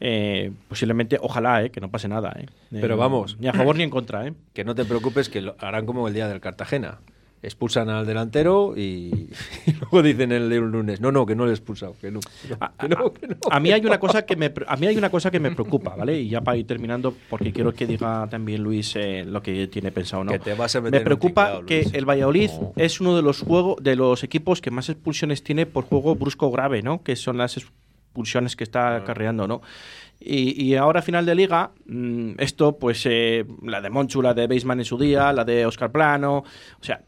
[0.00, 2.34] Eh, posiblemente, ojalá, eh, que no pase nada.
[2.38, 2.46] Eh.
[2.70, 3.36] Pero Eh, vamos.
[3.40, 4.26] Ni a favor ni en contra.
[4.26, 4.32] Eh.
[4.54, 7.00] Que no te preocupes, que lo harán como el día del Cartagena.
[7.42, 9.30] Expulsan al delantero y,
[9.66, 12.20] y luego dicen el lunes, no, no, que no le he expulsado, que no.
[12.20, 13.36] que no, que no.
[13.50, 15.94] A mí hay una cosa que me a mí hay una cosa que me preocupa,
[15.94, 16.20] ¿vale?
[16.20, 19.92] Y ya para ir terminando, porque quiero que diga también Luis eh, lo que tiene
[19.92, 20.32] pensado, ¿no?
[20.32, 23.82] Que te vas a meter me preocupa que el Valladolid es uno de los juegos
[23.82, 27.02] de los equipos que más expulsiones tiene por juego brusco grave, ¿no?
[27.02, 29.62] Que son las expulsiones que está acarreando, ¿no?
[30.20, 34.48] Y, y ahora final de liga, mm, esto pues eh, la de Monchu, la de
[34.48, 37.00] Baseman en su día, la de Oscar Plano, o sea,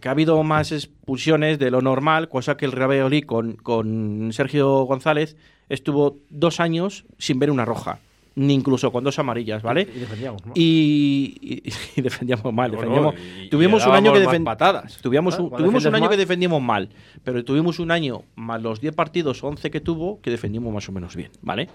[0.00, 4.30] que ha habido más expulsiones de lo normal, cosa que el Real Valladolid con, con
[4.32, 5.36] Sergio González
[5.68, 7.98] estuvo dos años sin ver una roja,
[8.34, 9.82] ni incluso con dos amarillas, ¿vale?
[9.94, 10.52] Y defendíamos, ¿no?
[10.54, 13.14] Y, y- y defendíamos mal, defendíamos.
[13.50, 14.98] tuvimos un año que dábamos más defen- patadas.
[15.02, 16.18] Tuvimos Claro, un, cuando tuvimos un año que mal.
[16.18, 16.88] defendimos mal,
[17.24, 20.92] pero tuvimos un año más los 10 partidos, 11 que tuvo, que defendimos más o
[20.92, 21.68] menos bien, ¿vale?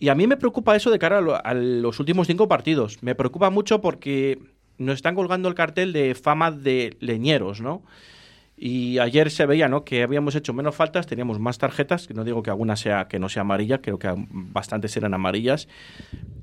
[0.00, 3.02] Y a mí me preocupa eso de cara a, lo- a los últimos cinco partidos.
[3.02, 4.38] Me preocupa mucho porque
[4.78, 7.82] nos están colgando el cartel de fama de leñeros, ¿no?
[8.56, 9.84] Y ayer se veía, ¿no?
[9.84, 13.18] Que habíamos hecho menos faltas, teníamos más tarjetas, que no digo que alguna sea que
[13.18, 15.66] no sea amarilla, creo que bastantes eran amarillas.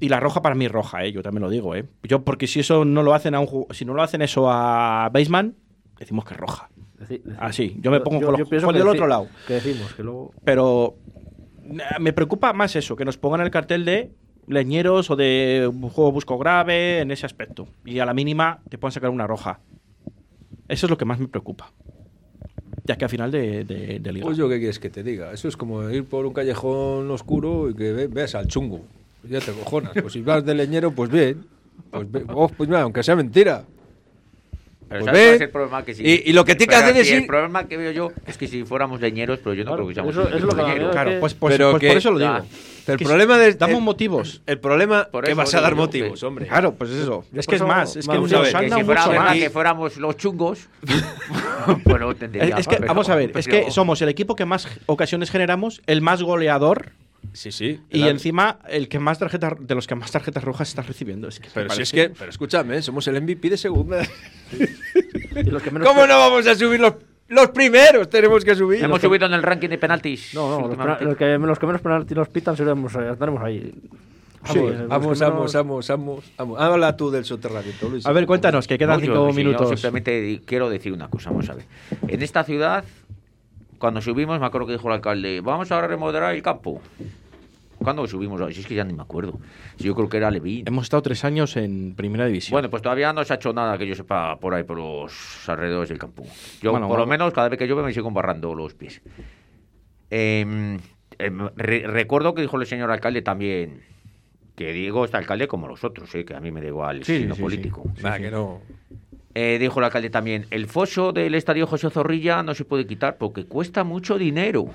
[0.02, 1.14] Y la roja para mí es roja, ¿eh?
[1.14, 1.86] Yo también lo digo, ¿eh?
[2.04, 5.10] Yo porque si eso no lo hacen a un si no lo hacen eso a
[5.14, 5.56] Baseman,
[6.00, 6.70] decimos que es roja.
[7.00, 9.28] Deci- deci- Así, yo me pongo con los deci- otro lado.
[9.48, 10.34] Que decimos, que luego...
[10.44, 10.98] Pero
[12.00, 14.12] me preocupa más eso, que nos pongan el cartel de
[14.48, 17.68] leñeros o de un juego busco grave en ese aspecto.
[17.86, 19.60] Y a la mínima te puedan sacar una roja.
[20.68, 21.72] Eso es lo que más me preocupa.
[22.86, 24.26] Ya que a final de, de, de liga.
[24.26, 25.32] Pues yo qué quieres que te diga.
[25.34, 28.82] Eso es como ir por un callejón oscuro y que ve- veas al chungo.
[29.30, 29.92] Ya te cojonas.
[30.02, 31.46] Pues si vas de leñero, pues bien.
[31.92, 33.64] Pues, ve- oh, pues mira, aunque sea mentira.
[34.90, 35.86] Pero Pues ¿sabes es el problema?
[35.86, 36.04] Que sí.
[36.04, 38.38] Y- y lo que tiene que hacer es si El problema que veo yo es
[38.38, 40.92] que si fuéramos leñeros, pero yo no creo que seamos eso- eso leñeros.
[40.92, 42.44] Claro, pues, pues- Pero pues que- por eso lo Ya.
[42.92, 43.54] El Que problema de.
[43.54, 44.42] Damos el- motivos.
[44.46, 46.48] El problema Por que eso vas a dar motivos, que- hombre.
[46.48, 47.26] Claro, pues es eso.
[47.34, 47.96] Es que es más.
[47.96, 49.38] Es que vamos nos a ver, han Que dado si fuera mucho verdad más.
[49.38, 50.68] que fuéramos los chungos,
[51.86, 52.28] bueno, es que,
[52.78, 56.02] pero- vamos a ver, es que pero- somos el equipo que más ocasiones generamos, el
[56.02, 56.92] más goleador
[57.34, 57.80] Sí, sí.
[57.90, 58.12] y claro.
[58.12, 61.28] encima el que más tarjetas, de los que más tarjetas rojas está recibiendo.
[61.28, 64.02] Es que Pero si es que, pero escúchame, somos el MVP de segunda.
[65.36, 66.96] y los que menos ¿Cómo no vamos a subir los,
[67.32, 68.10] los primeros?
[68.10, 68.84] Tenemos que subir.
[68.84, 70.34] Hemos subido en el ranking de penaltis.
[70.36, 73.74] No, no, los, los que, los que menos penalti nos pitan seremos, eh, estaremos ahí.
[74.44, 76.60] Sí, Vamos, los vamos, vamos, vamos, vamos, vamos.
[76.60, 78.06] Habla tú del soterramiento, Luis.
[78.06, 79.70] A ver, cuéntanos, que quedan cinco yo minutos.
[79.70, 81.66] simplemente quiero decir una cosa, vamos a ver.
[82.08, 82.84] En esta ciudad,
[83.78, 86.82] cuando subimos, me acuerdo que dijo el alcalde, vamos a remodelar el campo.
[87.84, 88.42] ¿Cuándo subimos?
[88.54, 89.40] Si es que ya ni me acuerdo.
[89.78, 90.68] Si yo creo que era Levín.
[90.68, 92.54] Hemos estado tres años en primera división.
[92.54, 95.50] Bueno, pues todavía no se ha hecho nada que yo sepa por ahí, por los
[95.50, 96.24] alrededores del campo.
[96.62, 97.24] Yo, Bueno, por lo bueno.
[97.24, 99.02] menos, cada vez que llueve me sigo embarrando los pies.
[100.10, 100.80] Em,
[101.20, 103.82] em, re- recuerdo que dijo el señor alcalde también
[104.56, 106.26] que Diego está alcalde como los otros, ¿eh?
[106.26, 107.44] que a mí me da igual Sí, signo sí, sí.
[107.44, 107.84] político.
[108.06, 108.62] Va, que no.
[109.34, 113.18] Eh, dijo el alcalde también, el foso del estadio José Zorrilla no se puede quitar
[113.18, 114.66] porque cuesta mucho dinero.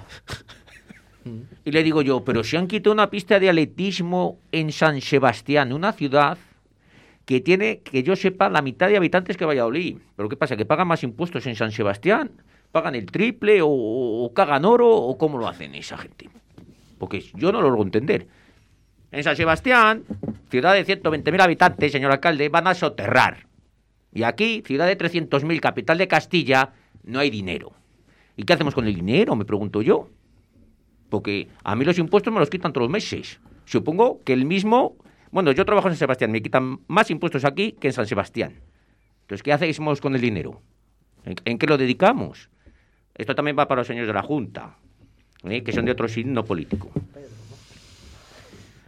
[1.65, 5.73] Y le digo yo, pero si han quitado una pista de atletismo en San Sebastián,
[5.73, 6.39] una ciudad
[7.25, 9.99] que tiene, que yo sepa, la mitad de habitantes que Valladolid.
[10.15, 10.57] ¿Pero qué pasa?
[10.57, 12.31] ¿Que pagan más impuestos en San Sebastián?
[12.71, 16.31] ¿Pagan el triple o, cagan oro o cómo lo hacen esa gente?
[16.99, 18.29] Porque yo no lo logro entender.
[19.11, 20.05] En San Sebastián,
[20.51, 23.47] ciudad de 120.000 habitantes, señor alcalde, van a soterrar.
[24.13, 26.73] Y aquí, ciudad de 300.000, capital de Castilla,
[27.03, 27.73] no hay dinero.
[28.37, 29.35] ¿Y qué hacemos con el dinero?
[29.35, 30.11] Me pregunto yo.
[31.09, 33.41] Porque a mí los impuestos me los quitan todos los meses.
[33.65, 34.97] Supongo que el mismo...
[35.31, 38.61] Bueno, yo trabajo en San Sebastián, me quitan más impuestos aquí que en San Sebastián.
[39.23, 40.63] Entonces, ¿qué hacemos con el dinero?
[41.25, 42.49] ¿En, en qué lo dedicamos?
[43.15, 44.77] Esto también va para los señores de la Junta,
[45.45, 45.63] ¿eh?
[45.63, 46.91] que son de otro signo político.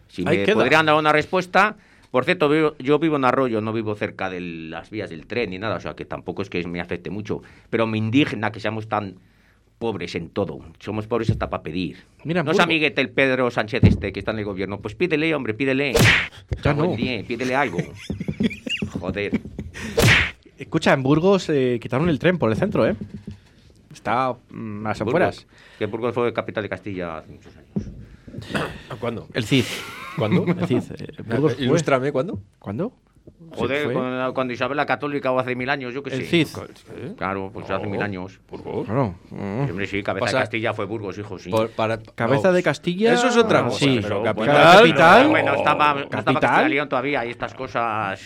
[0.09, 1.77] Si me podrían dar una respuesta...
[2.11, 5.59] Por cierto, yo vivo en Arroyo, no vivo cerca de las vías del tren ni
[5.59, 7.43] nada, o sea que tampoco es que me afecte mucho.
[7.69, 9.17] Pero me indigna que seamos tan
[9.79, 10.61] pobres en todo.
[10.81, 11.99] Somos pobres hasta para pedir.
[12.25, 14.81] Mira, no es amiguete el Pedro Sánchez este que está en el gobierno.
[14.81, 15.95] Pues pídele, hombre, pídele.
[16.63, 16.95] Ya no.
[16.97, 17.79] día, pídele algo.
[19.01, 19.41] Joder.
[20.59, 22.97] Escucha, en Burgos eh, quitaron el tren por el centro, ¿eh?
[23.93, 25.37] Está mm, a las afueras.
[25.37, 27.91] Burgos, Que Burgos fue capital de Castilla hace muchos años.
[29.01, 29.29] ¿Cuándo?
[29.33, 29.65] El CID.
[30.17, 30.45] ¿Cuándo?
[30.45, 30.83] El CID.
[30.99, 32.41] eh, Burgos Ilústrame, ¿cuándo?
[32.59, 32.93] ¿Cuándo?
[33.55, 36.23] Joder, cuando, cuando Isabel la Católica o hace mil años, yo qué sé.
[36.25, 36.49] Cid.
[37.17, 38.39] Claro, pues hace mil años.
[38.51, 38.87] Burgos.
[38.87, 39.15] Claro.
[39.29, 39.35] Sí,
[39.71, 41.51] hombre, sí, cabeza Pasa- de Castilla fue Burgos, hijo, sí.
[41.51, 43.13] Por- para- Cabeza no, de Castilla.
[43.15, 43.79] Eso es otra cosa.
[43.79, 44.77] Sí, pero Bueno, capital.
[44.79, 45.29] capital.
[45.29, 46.41] Bueno, estaba, no estaba Capital.
[46.41, 48.21] Castilla León todavía y estas cosas.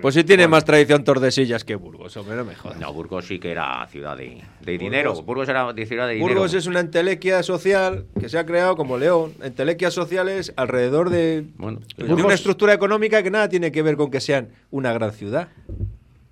[0.00, 2.78] Pues sí tiene más tradición Tordesillas que Burgos, hombre, no me jodas.
[2.78, 5.14] No, Burgos sí que era ciudad de, de dinero.
[5.22, 6.32] Burgos era de ciudad de dinero.
[6.34, 9.32] Burgos es una entelequia social que se ha creado como León.
[9.42, 13.96] Entelequias sociales alrededor de, Bueno, de Burgos- una estructura económica que nada tiene que ver
[13.96, 15.48] con que sean una gran ciudad.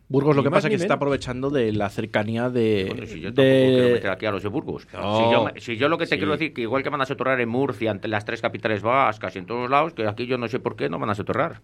[0.08, 2.86] Burgos lo que más pasa es que se está aprovechando de la cercanía de.
[2.88, 4.88] Bueno, si yo tampoco quiero de meter aquí a los de Burgos.
[4.92, 5.16] No.
[5.16, 6.16] Si, yo, si yo lo que te Sí.
[6.16, 9.36] quiero decir, que igual que van a soterrar en Murcia, ante las tres capitales vascas
[9.36, 11.60] y en todos lados, que aquí yo no sé por qué no van a soterrar.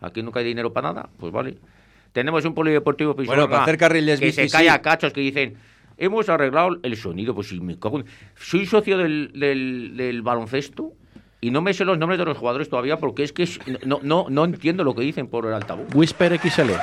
[0.00, 1.56] Aquí nunca hay dinero para nada, pues vale.
[2.12, 5.20] Tenemos un polideportivo Pisuerga Bueno, para hacer carriles que bici, se cae a cachos que
[5.20, 5.56] dicen,
[5.96, 7.34] hemos arreglado el sonido.
[7.34, 10.92] Pues si me cago en- Soy socio del, del, del baloncesto
[11.40, 14.00] y no me sé los nombres de los jugadores todavía porque es que es- no,
[14.02, 15.86] no, no entiendo lo que dicen por el altavoz.
[15.94, 16.70] Whisper XL.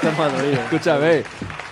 [0.00, 1.22] Escúchame,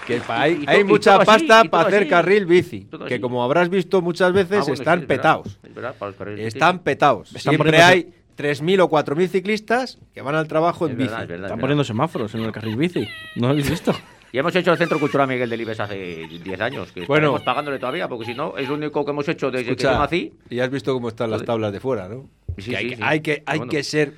[0.08, 2.10] que pa- hay, mucha así, pasta para hacer así.
[2.10, 2.86] carril bici.
[3.06, 3.20] Que así.
[3.20, 5.58] como habrás visto muchas veces, Ah, bueno, sí, están es petados.
[5.62, 7.28] es verdad, para los carriles bici, Están petados.
[7.36, 11.08] Están Siempre hay 3.000 o 4.000 ciclistas que van al trabajo en Es bici.
[11.10, 13.06] verdad, es verdad, es Están poniendo semáforos en el carril bici.
[13.36, 13.92] ¿No lo habéis visto?
[14.32, 17.28] Y hemos hecho el Centro Cultural Miguel Delibes hace 10 años, que Bueno.
[17.28, 19.90] estamos pagándole todavía, porque si no, es lo único que hemos hecho desde que yo
[19.98, 20.32] nací.
[20.50, 22.28] y has visto cómo están las tablas de fuera, ¿no?
[22.58, 23.02] Sí, Que hay, sí, que, sí.
[23.04, 23.70] hay que hay Bueno.
[23.70, 24.12] que ser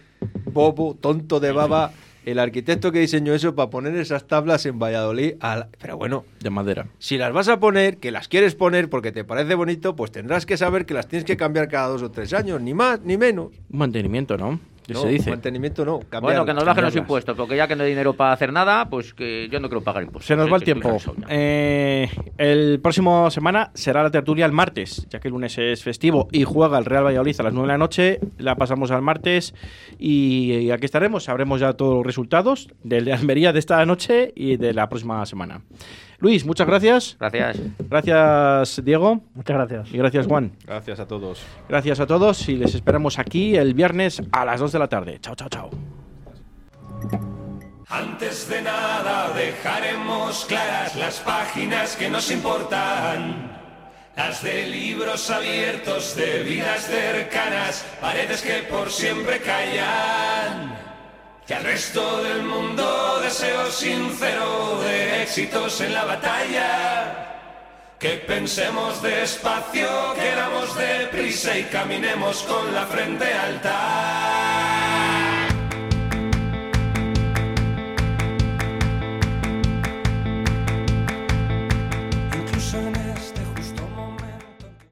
[0.47, 1.93] bobo, tonto de baba.
[2.27, 5.35] El arquitecto que diseñó eso para poner esas tablas en Valladolid.
[5.41, 6.87] a la- Pero bueno, De madera.
[6.99, 10.45] si las vas a poner, que las quieres poner porque te parece bonito, pues tendrás
[10.47, 13.17] que saber que las tienes que cambiar cada dos o tres años, ni más ni
[13.17, 13.49] menos.
[13.71, 14.61] Un mantenimiento, ¿no?
[14.91, 15.31] Que No, se dice.
[15.31, 16.01] Mantenimiento no.
[16.21, 18.91] Bueno, que nos bajen los impuestos, porque ya que no hay dinero para hacer nada,
[18.91, 20.27] pues que yo no quiero pagar impuestos.
[20.27, 20.97] Se nos va el tiempo.
[21.29, 26.27] Eh, el próximo semana será la tertulia el martes, ya que el lunes es festivo
[26.33, 28.19] y juega el Real Valladolid a las 9 de la noche.
[28.39, 29.55] La pasamos al martes
[29.97, 31.23] y, y aquí estaremos.
[31.23, 35.25] Sabremos ya todos los resultados del de Almería de esta noche y de la próxima
[35.25, 35.63] semana.
[36.21, 37.17] Luis, muchas gracias.
[37.19, 37.59] Gracias.
[37.79, 39.21] Gracias, Diego.
[39.35, 39.93] Muchas gracias.
[39.93, 40.53] Y gracias, Juan.
[40.67, 41.43] Gracias a todos.
[41.69, 45.19] Gracias a todos y les esperamos aquí el viernes a las 2 de la tarde.
[45.21, 45.71] Chao, chao, chao.
[47.89, 53.59] Antes de nada dejaremos claras las páginas que nos importan.
[54.17, 60.90] Las de libros abiertos, de vidas cercanas, paredes que por siempre callan.
[61.51, 67.49] Y al resto del mundo deseo sincero de éxitos en la batalla.
[67.99, 75.20] Que pensemos despacio, queramos deprisa y caminemos con la frente alta.